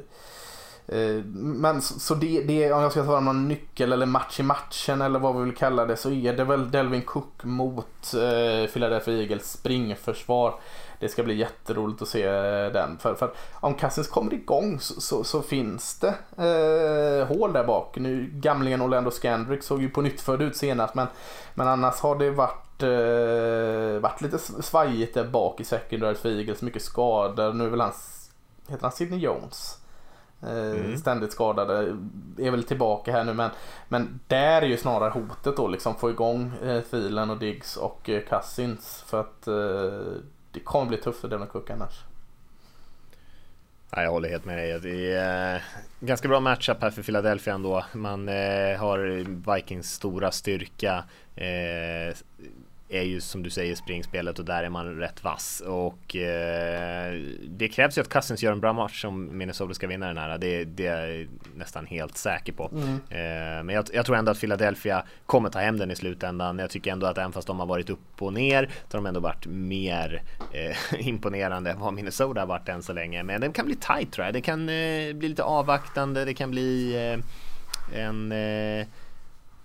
[0.86, 5.02] Eh, men så det, det, om jag ska svara någon nyckel eller match i matchen
[5.02, 9.14] eller vad vi vill kalla det så är det väl Delvin Cook mot eh, Philadelphia
[9.14, 10.54] Eagles springförsvar.
[11.00, 12.98] Det ska bli jätteroligt att se eh, den.
[12.98, 17.96] För, för om Cousins kommer igång så, så, så finns det eh, hål där bak.
[17.98, 21.06] Nu gamlingen Orlando Scandrick såg ju på nytt ut senast men,
[21.54, 26.62] men annars har det varit, eh, varit lite svajigt där bak i secondary för Eagles.
[26.62, 27.52] Mycket skador.
[27.52, 27.92] Nu är väl han,
[28.68, 29.79] heter han Sidney Jones?
[30.42, 30.96] Eh, mm.
[30.96, 31.96] Ständigt skadade.
[32.38, 33.50] Är väl tillbaka här nu men,
[33.88, 38.10] men där är ju snarare hotet då liksom få igång eh, filen och Diggs och
[38.10, 40.22] eh, Cousins för att eh,
[40.52, 42.04] det kommer bli tufft för Devon Cook annars.
[43.90, 44.80] Ja, jag håller helt med dig.
[44.80, 45.60] Det är eh,
[46.00, 47.84] ganska bra matchup här för Philadelphia ändå.
[47.92, 48.98] Man eh, har
[49.54, 51.04] Vikings stora styrka.
[52.92, 57.68] Är ju som du säger springspelet och där är man rätt vass och eh, det
[57.68, 60.38] krävs ju att Cousins gör en bra match om Minnesota ska vinna den här.
[60.38, 62.70] Det, det är jag nästan helt säker på.
[62.72, 62.94] Mm.
[62.94, 66.58] Eh, men jag, jag, tror ändå att Philadelphia kommer ta hem den i slutändan.
[66.58, 69.06] Jag tycker ändå att även fast de har varit upp och ner så har de
[69.06, 70.22] ändå varit mer
[70.52, 70.76] eh,
[71.08, 73.22] imponerande än vad Minnesota har varit än så länge.
[73.22, 74.34] Men det kan bli tight tror jag.
[74.34, 76.24] Det kan eh, bli lite avvaktande.
[76.24, 77.18] Det kan bli eh,
[78.04, 78.86] en eh,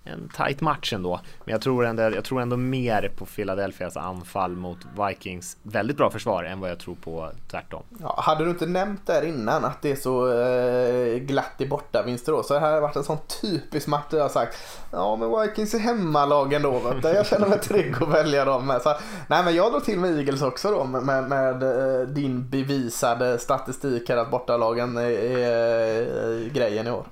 [0.05, 1.19] en tight match ändå.
[1.45, 4.77] Men jag tror, ändå, jag tror ändå mer på Philadelphias anfall mot
[5.09, 7.83] Vikings väldigt bra försvar än vad jag tror på tvärtom.
[8.01, 12.31] Ja, hade du inte nämnt där innan att det är så eh, glatt i bortavinster
[12.31, 14.57] då så det här har varit en sån typisk match där jag har sagt
[14.91, 17.07] ja men Vikings är hemmalagen då vet du.
[17.07, 18.81] Jag känner mig trygg att välja dem med.
[18.81, 18.93] Så,
[19.27, 23.39] nej men jag drar till med Eagles också då med, med, med eh, din bevisade
[23.39, 27.05] statistik här att bortalagen är, är, eh, grejen i år.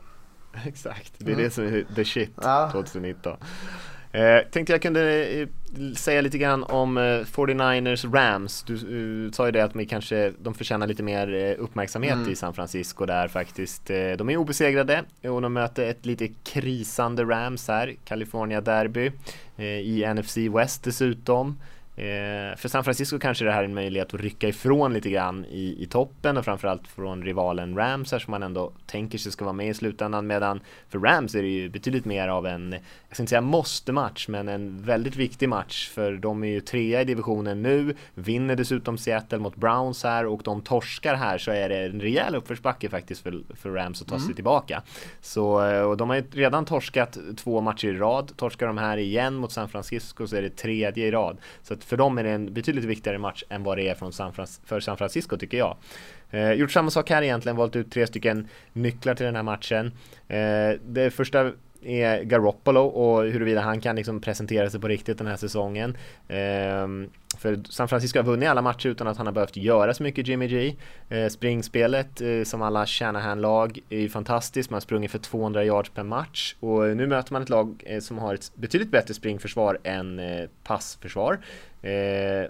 [0.65, 1.43] Exakt, det är mm.
[1.43, 2.69] det som är the shit ja.
[2.71, 3.37] 2019.
[4.13, 5.47] Eh, tänkte jag kunde eh,
[5.95, 8.63] säga lite grann om eh, 49ers Rams.
[8.63, 12.29] Du, du sa ju det att de kanske de förtjänar lite mer eh, uppmärksamhet mm.
[12.29, 13.89] i San Francisco där faktiskt.
[13.89, 19.11] Eh, de är obesegrade och de möter ett lite krisande Rams här, California Derby
[19.57, 21.57] eh, i NFC West dessutom.
[21.95, 25.45] Eh, för San Francisco kanske det här är en möjlighet att rycka ifrån lite grann
[25.45, 29.45] i, i toppen och framförallt från rivalen Rams här som man ändå tänker sig ska
[29.45, 33.15] vara med i slutändan medan för Rams är det ju betydligt mer av en, jag
[33.15, 37.05] ska inte säga måste-match men en väldigt viktig match för de är ju trea i
[37.05, 41.77] divisionen nu, vinner dessutom Seattle mot Browns här och de torskar här så är det
[41.77, 44.35] en rejäl uppförsbacke faktiskt för, för Rams att ta sig mm.
[44.35, 44.81] tillbaka.
[45.21, 48.97] Så, eh, och de har ju redan torskat två matcher i rad, torskar de här
[48.97, 51.37] igen mot San Francisco så är det tredje i rad.
[51.61, 54.34] Så för dem är det en betydligt viktigare match än vad det är från San
[54.65, 55.77] för San Francisco tycker jag.
[56.31, 59.91] Eh, gjort samma sak här egentligen, valt ut tre stycken nycklar till den här matchen.
[60.27, 61.51] Eh, det första
[61.86, 65.97] är Garoppolo och huruvida han kan liksom presentera sig på riktigt den här säsongen.
[66.27, 66.88] Eh,
[67.38, 70.27] för San Francisco har vunnit alla matcher utan att han har behövt göra så mycket
[70.27, 70.75] Jimmy G.
[71.09, 74.69] Eh, springspelet eh, som alla Shanahan-lag är ju fantastiskt.
[74.69, 77.99] Man har sprungit för 200 yards per match och nu möter man ett lag eh,
[77.99, 81.39] som har ett betydligt bättre springförsvar än eh, passförsvar.
[81.81, 82.49] Eh,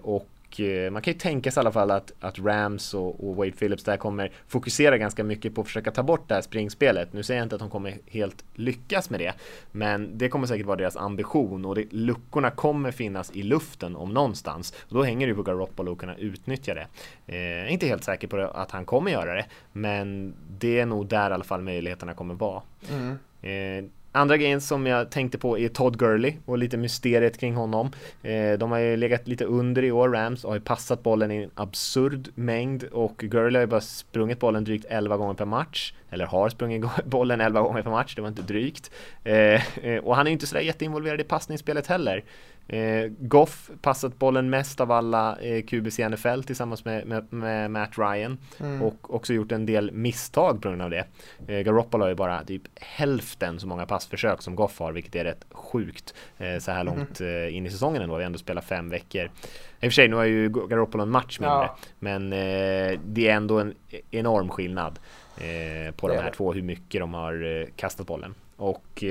[0.53, 3.35] och Eh, man kan ju tänka sig i alla fall att, att Rams och, och,
[3.35, 7.13] Wade Phillips där kommer fokusera ganska mycket på att försöka ta bort det här springspelet.
[7.13, 9.33] Nu säger jag inte att de kommer helt lyckas med det,
[9.71, 14.13] men det kommer säkert vara deras ambition och det, luckorna kommer finnas i luften om
[14.13, 14.73] någonstans.
[14.89, 16.87] Och då hänger det på Garoppolo att kunna utnyttja det.
[17.27, 21.29] Eh, inte helt säker på att han kommer göra det, men det är nog där
[21.29, 22.61] i alla fall möjligheterna kommer vara.
[22.91, 23.17] Mm.
[23.41, 27.91] Eh, Andra grejen som jag tänkte på är Todd Gurley och lite mysteriet kring honom.
[28.23, 31.31] Eh, de har ju legat lite under i år, Rams, och har ju passat bollen
[31.31, 35.45] i en absurd mängd och Gurley har ju bara sprungit bollen drygt 11 gånger per
[35.45, 35.93] match.
[36.09, 38.91] Eller har sprungit bollen 11 gånger per match, det var inte drygt.
[39.23, 42.23] Eh, eh och han är ju inte sådär jätteinvolverad i passningsspelet heller.
[42.67, 47.71] Eh, Goff passat bollen mest av alla eh, QBs i NFL tillsammans med, med, med
[47.71, 48.81] Matt Ryan mm.
[48.81, 51.05] och också gjort en del misstag på grund av det.
[51.47, 55.23] Eh, Garoppolo har ju bara typ hälften så många passförsök som Goff har, vilket är
[55.23, 57.53] rätt sjukt eh, så här långt mm.
[57.53, 58.15] in i säsongen ändå.
[58.15, 59.25] Vi har ändå spelat fem veckor.
[59.25, 61.77] I och för sig, nu har ju Garoppolo en match mindre, ja.
[61.99, 63.73] men eh, det är ändå en
[64.11, 64.99] enorm skillnad
[65.37, 68.35] eh, på de här två, hur mycket de har kastat bollen.
[68.55, 69.03] Och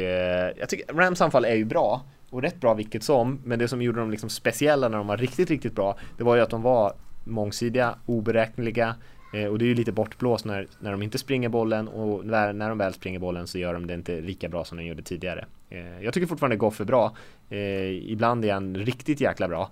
[0.57, 3.83] jag tycker Rams anfall är ju bra och rätt bra vilket som, men det som
[3.83, 6.63] gjorde dem liksom speciella när de var riktigt, riktigt bra, det var ju att de
[6.63, 6.93] var
[7.25, 8.97] mångsidiga, oberäkneliga
[9.35, 12.53] eh, och det är ju lite bortblåst när, när de inte springer bollen och när,
[12.53, 15.03] när de väl springer bollen så gör de det inte lika bra som de gjorde
[15.03, 15.45] tidigare.
[15.71, 17.17] Eh, jag tycker fortfarande Goff är bra.
[17.51, 19.71] Eh, ibland är han riktigt jäkla bra.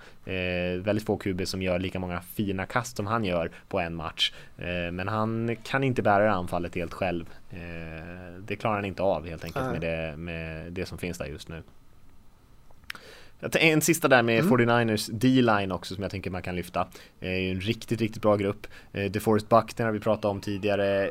[0.84, 4.32] Väldigt få QB som gör lika många fina kast som han gör på en match.
[4.92, 7.30] Men han kan inte bära det anfallet helt själv.
[8.38, 11.48] Det klarar han inte av helt enkelt med det, med det som finns där just
[11.48, 11.62] nu.
[13.41, 14.53] En sista där med mm.
[14.53, 16.86] 49ers D-line också som jag tänker man kan lyfta.
[17.18, 18.66] Det är ju en riktigt, riktigt bra grupp.
[18.93, 21.11] Eh, DeForest Buckner har vi pratat om tidigare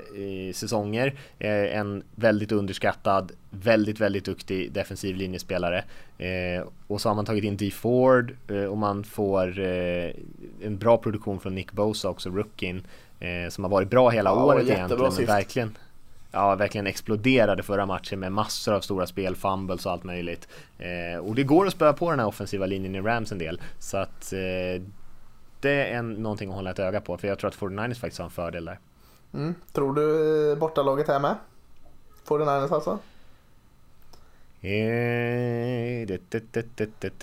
[0.54, 1.14] säsonger.
[1.40, 5.84] Eh, en väldigt underskattad, väldigt, väldigt duktig defensiv linjespelare.
[6.18, 8.36] Eh, och så har man tagit in D Ford
[8.70, 12.84] och man får en bra produktion från Nick Bosa också, rookien.
[13.50, 15.14] Som har varit bra hela ja, året egentligen.
[15.18, 15.76] Men verkligen
[16.32, 20.48] ja, verkligen exploderade förra matchen med massor av stora spel, fumbles och allt möjligt.
[20.78, 23.62] Eh, och det går att spöa på den här offensiva linjen i Rams en del.
[23.80, 24.82] Så att eh,
[25.60, 28.20] det är en, någonting att hålla ett öga på, för jag tror att 49ers faktiskt
[28.20, 28.80] har en fördel där.
[29.34, 29.56] Mm.
[29.72, 31.36] Tror du eh, bortalaget är med?
[32.28, 32.92] 49ers alltså?
[32.92, 34.49] Eh, det, det, det,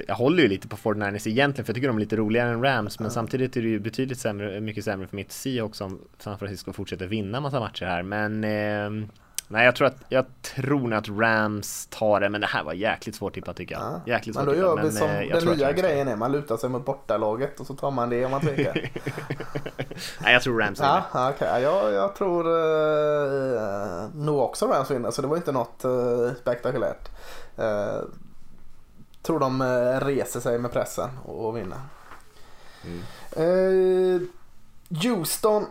[0.06, 2.62] jag håller ju lite på 49ers egentligen för jag tycker de är lite roligare än
[2.62, 3.14] Rams men mm.
[3.14, 7.06] samtidigt är det ju betydligt sämre, mycket sämre för mitt Seahawks om San Francisco fortsätter
[7.06, 9.08] vinna massa matcher här men eh,
[9.48, 13.16] Nej jag tror att jag tror att Rams tar det men det här var jäkligt
[13.16, 13.84] svårt tippat tycker jag.
[13.84, 14.00] Ja.
[14.06, 16.70] Jäkligt svårt men då gör vi som eh, den nya grejen är man lutar sig
[16.70, 18.74] mot bortalaget och så tar man det om man tvekar.
[20.22, 21.02] Nej jag tror Rams vinner.
[21.12, 21.62] Ja, okay.
[21.62, 27.08] jag, jag tror uh, nog också Rams vinner så det var inte något uh, spektakulärt.
[27.58, 28.00] Uh,
[29.22, 31.78] tror de uh, reser sig med pressen och, och vinner.
[32.84, 33.02] Mm.
[33.48, 34.22] Uh,
[35.02, 35.66] Houston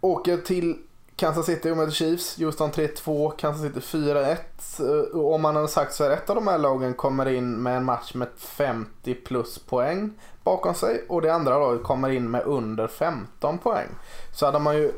[0.00, 0.78] åker till
[1.20, 4.36] Kansas City möter Chiefs, Houston 3-2, Kansas City 4-1.
[4.78, 7.76] Eh, om man hade sagt så här, ett av de här lagen kommer in med
[7.76, 10.12] en match med 50 plus poäng
[10.44, 13.88] bakom sig och det andra laget kommer in med under 15 poäng.
[14.32, 14.92] Så hade man ju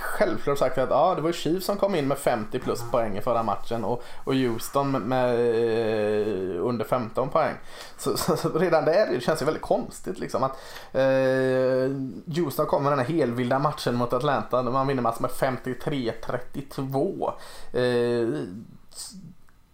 [0.00, 3.20] självklart sagt att ja, det var Chiefs som kom in med 50 plus poäng i
[3.20, 7.54] förra matchen och, och Houston med, med eh, under 15 poäng.
[7.96, 10.52] Så, så, så redan där det känns det väldigt konstigt liksom att
[10.92, 11.90] eh,
[12.36, 17.32] Houston kommer den här helvilda matchen mot Atlanta där man vinner matchen med 53-32.
[17.72, 18.28] Eh,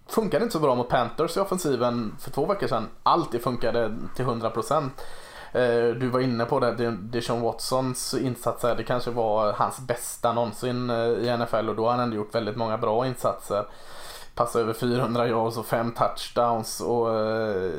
[0.07, 2.89] funkade inte så bra mot Panthers i offensiven för två veckor sedan.
[3.03, 4.77] Alltid funkade till 100%.
[4.77, 4.89] Eh,
[5.53, 10.91] Eh, du var inne på det, Deshaun Watsons insatser, det kanske var hans bästa någonsin
[10.91, 13.65] eh, i NFL och då har han ändå gjort väldigt många bra insatser.
[14.35, 17.71] Passa över 400 yards och fem touchdowns och eh,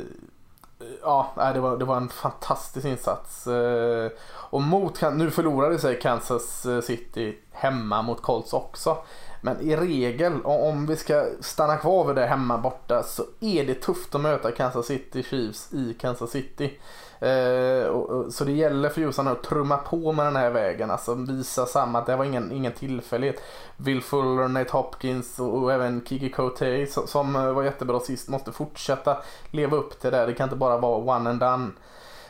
[1.01, 3.47] ja, det var, det var en fantastisk insats.
[3.47, 4.09] Eh,
[4.53, 8.97] Och mot, nu förlorade sig Kansas eh, City hemma mot Colts också.
[9.46, 13.74] Men i regel, om vi ska stanna kvar vid det hemma borta så är det
[13.74, 16.80] tufft att möta Kansas City Chiefs i Kansas City.
[17.20, 20.91] Eh, och, och, så det gäller för Houston att trumma på med den här vägen.
[20.91, 23.41] Alltså visa samma att det var ingen, ingen tillfällighet.
[23.78, 28.52] Will Fuller, Nate Hopkins och, och även Kiki Cote som, som var jättebra sist måste
[28.52, 29.18] fortsätta
[29.52, 30.26] leva upp till det.
[30.26, 31.70] Det kan inte bara vara one and done.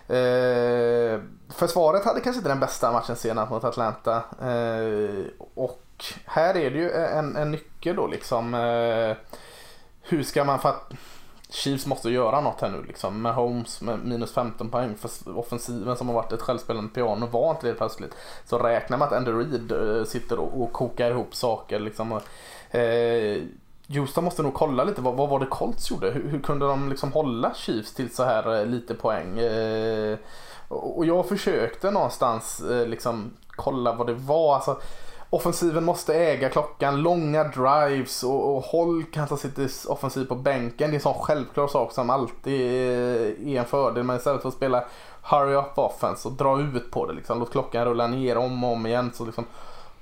[0.08, 4.16] Eh, försvaret hade kanske inte den bästa matchen senast mot Atlanta.
[4.42, 5.83] Eh, och
[6.26, 8.54] här är det ju en, en nyckel då liksom.
[8.54, 9.16] Eh,
[10.02, 10.92] hur ska man för att
[11.50, 13.22] Chiefs måste göra något här nu liksom.
[13.22, 17.52] Med Holmes med minus 15 poäng för offensiven som har varit ett självspelande piano var
[17.52, 18.16] inte det plötsligt.
[18.46, 22.12] Så räknar man att Andy Reid eh, sitter och, och kokar ihop saker liksom.
[22.12, 23.42] Och, eh,
[23.88, 26.12] Houston måste nog kolla lite vad, vad var det Colts gjorde?
[26.12, 29.40] Hur, hur kunde de liksom hålla Chiefs till så här eh, lite poäng?
[29.40, 30.18] Eh,
[30.68, 34.56] och och jag försökte någonstans eh, liksom kolla vad det var.
[34.56, 34.82] Alltså,
[35.36, 40.90] offensiven måste äga klockan, långa drives och, och håll Kansas Citys offensiv på bänken.
[40.90, 44.04] Det är en sån självklar sak som alltid är en fördel.
[44.04, 44.84] Men istället för att spela
[45.24, 47.40] hurry up offense och dra ut på det liksom.
[47.40, 49.12] Låt klockan rulla ner om och om igen.
[49.14, 49.46] Så liksom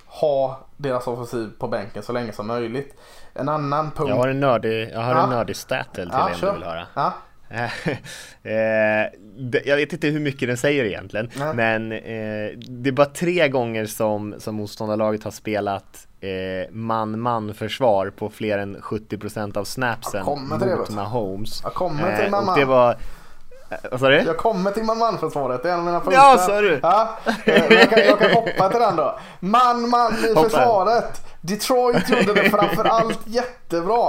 [0.07, 2.95] ha deras offensiv på bänken så länge som möjligt.
[3.33, 4.09] En annan punkt.
[4.09, 5.23] Jag har en nördig, jag har Ja.
[5.23, 6.47] en nördig stat till Ja, kör.
[6.47, 6.85] du vill höra.
[6.93, 7.13] Ja.
[8.43, 11.53] Eh, det- jag vet inte hur mycket den säger egentligen, Nej.
[11.53, 18.09] men eh, det är bara tre gånger som, som motståndarlaget har spelat eh, man-man försvar
[18.09, 20.89] på fler än 70% av snapsen mot.
[20.89, 21.59] Mahomes.
[21.63, 22.59] Jag kommer till man-man.
[22.59, 22.89] det var,
[23.69, 24.15] eh, vad sa du?
[24.17, 26.17] Jag kommer till man-man-försvaret, det är en av mina punkter.
[26.21, 26.79] Ja, sa du?
[26.83, 29.19] Ja, eh, jag, kan, jag kan hoppa till den då.
[29.39, 31.25] Man-man i försvaret.
[31.41, 33.19] Detroit gjorde det framförallt
[33.75, 34.07] jättebra.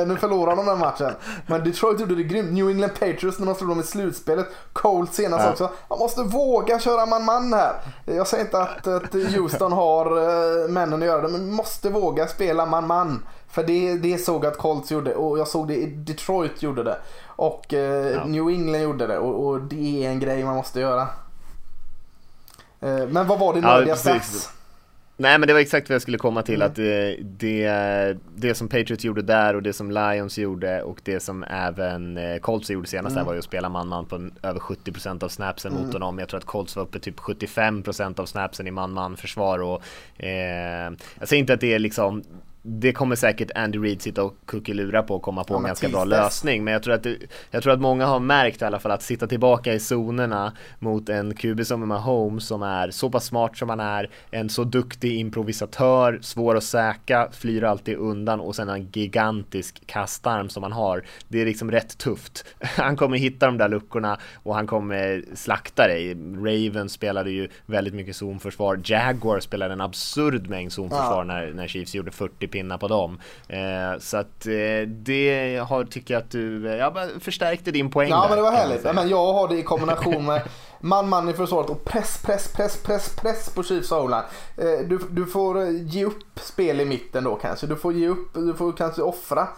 [0.00, 1.12] Eh, nu förlorade de den matchen.
[1.46, 2.52] Men Detroit gjorde det grymt.
[2.52, 4.46] New England Patriots när de slog dem i slutspelet.
[4.72, 5.50] Colts senast Ja.
[5.50, 5.70] också.
[5.88, 7.72] Man måste våga köra man-man här.
[8.04, 12.26] Jag säger inte att, att Houston har eh, männen att göra det, men måste våga
[12.28, 13.26] spela man-man.
[13.50, 16.82] För det, det såg jag att Colts gjorde och jag såg det i Detroit gjorde
[16.82, 16.96] det.
[17.26, 18.24] Och eh, Ja.
[18.24, 21.00] New England gjorde det och, och det är en grej man måste göra.
[22.80, 24.12] Eh, men vad var det Ja, nördiga precis.
[24.12, 24.50] stats?
[25.18, 26.66] Nej men det var exakt vad jag skulle komma till Mm.
[26.66, 31.20] att det, det, det som Patriots gjorde där och det som Lions gjorde och det
[31.20, 33.22] som även eh, Colts gjorde senast Mm.
[33.22, 36.18] där var ju att spela man-man på över 70% av snapsen mot honom.
[36.18, 39.82] Jag tror att Colts var uppe typ 75% av snapsen i man-man försvar och
[40.24, 42.22] eh, jag säger inte att det är liksom
[42.68, 45.88] det kommer säkert Andy Reid sitta och kuckelura på och komma på Ja, en ganska
[45.88, 46.64] bra lösning.
[46.64, 47.16] Men jag tror, att det,
[47.50, 51.08] jag tror att många har märkt i alla fall att sitta tillbaka i zonerna mot
[51.08, 55.16] en QB som Mahomes som är så pass smart som han är, en så duktig
[55.18, 61.04] improvisatör, svår att säkra, flyr alltid undan och sen en gigantisk kastarm som han har.
[61.28, 62.44] Det är liksom rätt tufft.
[62.60, 66.14] Han kommer hitta de där luckorna och han kommer slakta dig.
[66.36, 68.80] Ravens spelade ju väldigt mycket zonförsvar.
[68.84, 71.24] Jaguar spelade en absurd mängd zonförsvar Ja.
[71.24, 73.18] när, när Chiefs gjorde 40 pinnar på dem.
[73.48, 78.08] Eh, så att eh, det har, tycker jag att du, eh, ja, förstärkte din poäng
[78.10, 78.82] Ja där, men det var man härligt.
[78.82, 78.92] säga.
[78.92, 80.42] Men jag har det i kombination med
[80.80, 84.22] man-man i försvaret och press, press, press, press, press på Chiefs o-line.
[84.56, 87.66] Eh, Du, du får eh, ge upp spel i mitten då kanske.
[87.66, 89.48] Du får ge upp, du får kanske offra.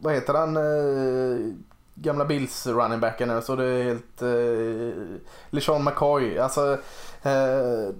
[0.00, 0.56] Vad heter han?
[0.56, 1.54] Eh,
[1.94, 4.22] gamla Bills running backen så det är helt...
[4.22, 5.18] Eh,
[5.50, 6.38] LeSean McCoy.
[6.38, 6.72] Alltså,
[7.22, 7.94] eh,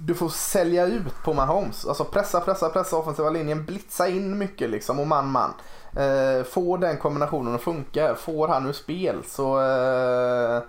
[0.00, 1.86] du får sälja ut på Mahomes.
[1.86, 3.64] Alltså pressa, pressa, pressa offensiva linjen.
[3.64, 5.54] Blitza in mycket liksom och man-man.
[5.96, 8.14] Eh, får den kombinationen att funka.
[8.14, 9.60] Får han ur spel så...
[9.60, 10.62] Eh,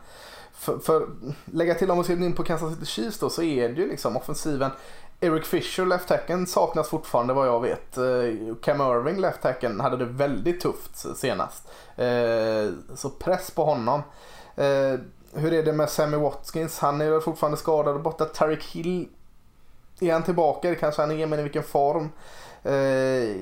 [0.53, 1.07] för, för
[1.45, 3.81] lägga till om vi ska gå in på Kansas City Chiefs då så är det
[3.81, 4.71] ju liksom offensiven.
[5.19, 7.97] Eric Fisher, left tacken saknas fortfarande vad jag vet.
[7.97, 11.67] Eh, Cam Irving, left tacken hade det väldigt tufft senast.
[11.95, 14.01] Eh, så press på honom.
[14.55, 14.99] Eh,
[15.33, 16.79] hur är det med Sammy Watkins?
[16.79, 18.25] Han är väl fortfarande skadad och borta.
[18.25, 19.07] Tarek Hill
[19.99, 20.69] är han tillbaka?
[20.69, 22.09] Det kanske han är, men i vilken form?
[22.63, 23.35] Eh,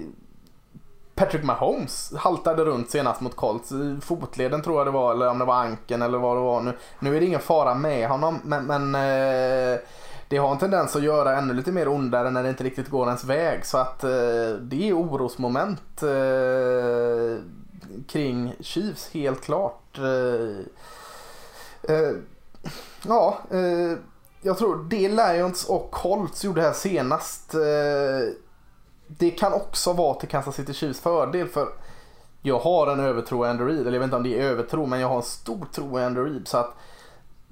[1.15, 3.71] Patrick Mahomes haltade runt senast mot Colts.
[4.01, 6.61] Fotleden tror jag det var, eller om det var anken eller vad det var.
[6.61, 9.79] Nu, nu är det ingen fara med honom, men, men eh,
[10.27, 13.07] det har en tendens att göra ännu lite mer ondare när det inte riktigt går
[13.07, 13.65] ens väg.
[13.65, 14.09] Så att eh,
[14.61, 17.43] det är orosmoment eh,
[18.07, 19.97] kring Chiefs, helt klart.
[19.97, 20.65] Eh,
[21.89, 22.15] Eh, eh,
[23.07, 23.97] ja, eh,
[24.41, 27.55] jag tror det Lions och Colts gjorde här senast
[29.07, 31.67] det kan också vara till Kansas City Chiefs fördel för
[32.41, 34.85] jag har en övertro i Andy Reid, eller jag vet inte om det är övertro
[34.85, 36.75] men jag har en stor tro i Andy Reid så att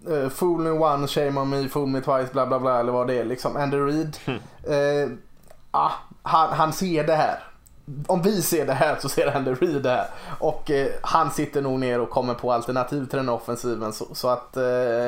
[0.10, 3.08] uh, Fool me one, shame on me, fool me twice, bla bla bla eller vad
[3.08, 3.56] det är liksom.
[3.56, 5.10] Andy Reid, mm.
[5.10, 5.18] uh,
[5.72, 5.92] ah,
[6.22, 7.44] han, han ser det här.
[8.08, 10.08] Om vi ser det här så ser Andy Reid det här.
[10.40, 14.30] Och eh, han sitter nog ner och kommer på alternativ till den offensiven så, så
[14.30, 15.08] att eh,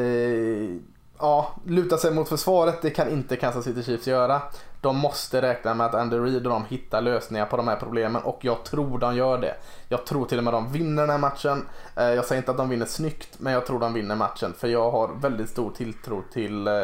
[0.00, 0.76] eh,
[1.20, 4.42] ja, luta sig mot försvaret, det kan inte Kansas City Chiefs göra.
[4.80, 8.22] De måste räkna med att Andy Reid och de hittar lösningar på de här problemen
[8.22, 9.54] och jag tror de gör det.
[9.88, 11.66] Jag tror till och med de vinner den här matchen.
[11.96, 14.68] Eh, jag säger inte att de vinner snyggt, men jag tror de vinner matchen för
[14.68, 16.74] jag har väldigt stor tilltro till eh,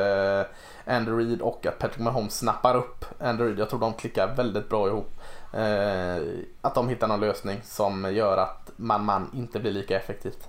[0.87, 3.59] Andy Reid och att Patrick Mahomes snappar upp Andy Reid.
[3.59, 5.11] Jag tror de klickar väldigt bra ihop.
[5.53, 6.17] Eh,
[6.61, 10.49] att de hittar någon lösning som gör att man-man inte blir lika effektivt.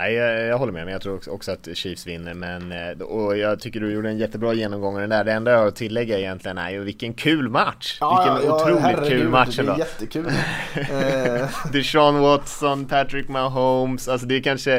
[0.00, 2.34] Nej, jag, jag, håller med, men jag tror också att Chiefs vinner.
[2.34, 5.24] Men, eh, och jag tycker du gjorde en jättebra genomgång av den där.
[5.24, 7.98] Det enda jag har att tillägga egentligen är ju vilken kul match!
[8.00, 9.72] Ja, vilken ja, otroligt herregud, kul match ändå!
[9.72, 10.26] Det är jättekul!
[10.74, 11.48] Eh.
[11.72, 14.74] Deshaun Watson, Patrick Mahomes, alltså det är kanske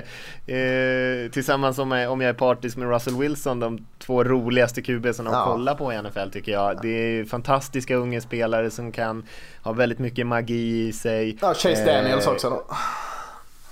[0.48, 5.16] eh, tillsammans om jag, om jag är partisk med Russell Wilson, de två roligaste QB
[5.16, 5.46] som de ja.
[5.46, 6.82] kollar på i NFL tycker jag.
[6.82, 9.26] Det är fantastiska unga spelare som kan
[9.64, 11.38] ha väldigt mycket magi i sig.
[11.42, 12.64] Ja, Chase Daniels också då.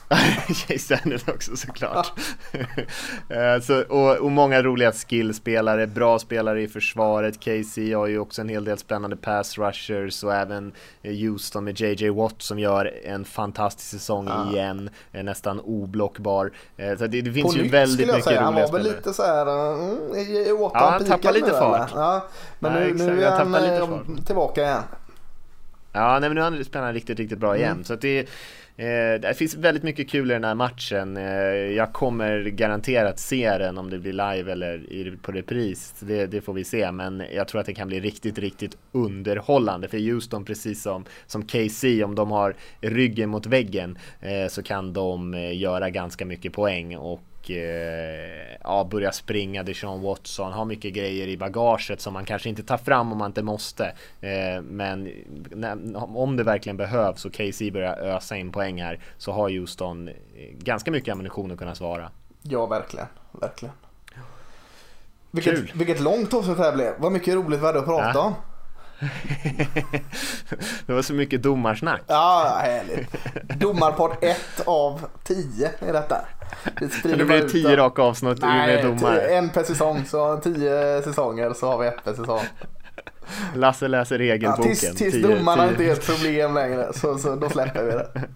[0.50, 2.20] Chase Daniel också såklart.
[3.30, 7.40] Eh, så, och, och, många roliga skillspelare, bra spelare i försvaret.
[7.40, 10.72] Casey har ju också en hel del spännande pass rushers och även
[11.02, 14.52] eh, Houston med JJ Watt som gör en fantastisk säsong ja.
[14.52, 14.90] igen.
[15.12, 16.52] Nästan oblockbar.
[16.78, 18.44] Eh, så det, det finns På ju väldigt mycket roliga spelare.
[18.44, 21.92] Han var väl lite så här, mm, Watt ja, han tappar lite fart.
[21.96, 22.28] Ja,
[22.60, 24.84] men nu, nu är han tillbaka igen.
[25.92, 27.72] Ja, nej, men nu är han spelar riktigt, riktigt bra igen.
[27.72, 27.84] Mm.
[27.84, 28.26] Så det Eh,
[28.80, 31.18] Eh, det finns väldigt mycket kul i den här matchen.
[31.18, 31.24] Eh,
[31.76, 35.94] jag kommer garanterat se den om det blir live eller på repris.
[36.00, 39.88] Det, det, får vi se, men jag tror att det kan bli riktigt, riktigt underhållande.
[39.88, 44.94] För Houston, precis som, som KC, om de har ryggen mot väggen eh, så kan
[44.94, 47.22] de göra ganska mycket poäng och
[47.52, 52.64] eh, ja, börja springa Deshaun Watson, har mycket grejer i bagaget som man kanske inte
[52.64, 53.86] tar fram om man inte måste.
[54.22, 55.12] Eh, men
[55.50, 60.08] när, om det verkligen behövs och KC börjar ösa in poäng här så har Houston
[60.08, 60.14] eh,
[60.58, 62.12] ganska mycket ammunition att kunna svara.
[62.42, 63.76] Ja, verkligen, verkligen.
[65.32, 65.72] Vilket, Kul.
[65.76, 66.94] vilket långt avsnitt det här blev.
[66.98, 68.36] Vad mycket roligt vi hade att prata ja.
[70.86, 72.02] det var så mycket domarsnack.
[72.08, 73.16] Ja, härligt.
[73.60, 76.26] Domarpodd 1 av 10 är detta.
[76.80, 79.22] Det, det blir 10 raka avsnitt med domare.
[79.22, 82.42] En per säsong, så 10 säsonger så har vi ett per säsong.
[83.56, 84.72] Lasse läser regelboken.
[84.72, 88.12] Ja, tills tills domarna inte är ett problem längre så, så då släpper vi det.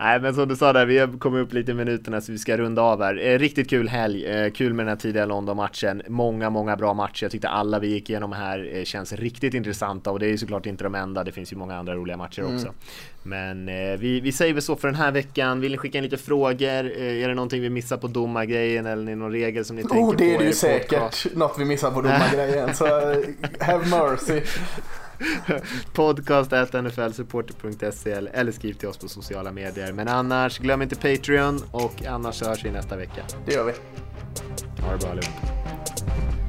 [0.00, 2.38] Nej men som du sa där, vi har kommit upp lite i minuterna så vi
[2.38, 3.26] ska runda av här.
[3.26, 6.02] Eh, riktigt kul helg, eh, kul med den här tidiga London-matchen.
[6.08, 7.24] Många, många bra matcher.
[7.24, 10.38] Jag tyckte alla vi gick igenom här eh, känns riktigt intressanta och det är ju
[10.38, 11.24] såklart inte de enda.
[11.24, 12.54] Det finns ju många andra roliga matcher mm.
[12.54, 12.72] också.
[13.22, 13.66] Men
[13.98, 15.60] vi, vi säger väl så för den här veckan.
[15.60, 16.68] Vill ni skicka in lite frågor?
[16.68, 19.88] Är det någonting vi missar på domargrejen eller är det någon regel som ni oh,
[19.88, 20.12] tänker på?
[20.12, 21.34] det är det ju säkert.
[21.34, 22.74] Något vi missar på domargrejen.
[22.74, 22.84] så
[23.60, 24.40] have mercy.
[25.92, 29.92] Podcast nflsupporter.se eller skriv till oss på sociala medier.
[29.92, 33.22] Men annars, glöm inte Patreon och annars hörs vi nästa vecka.
[33.46, 33.72] Det gör vi.
[34.82, 36.47] Ha det bra allihop.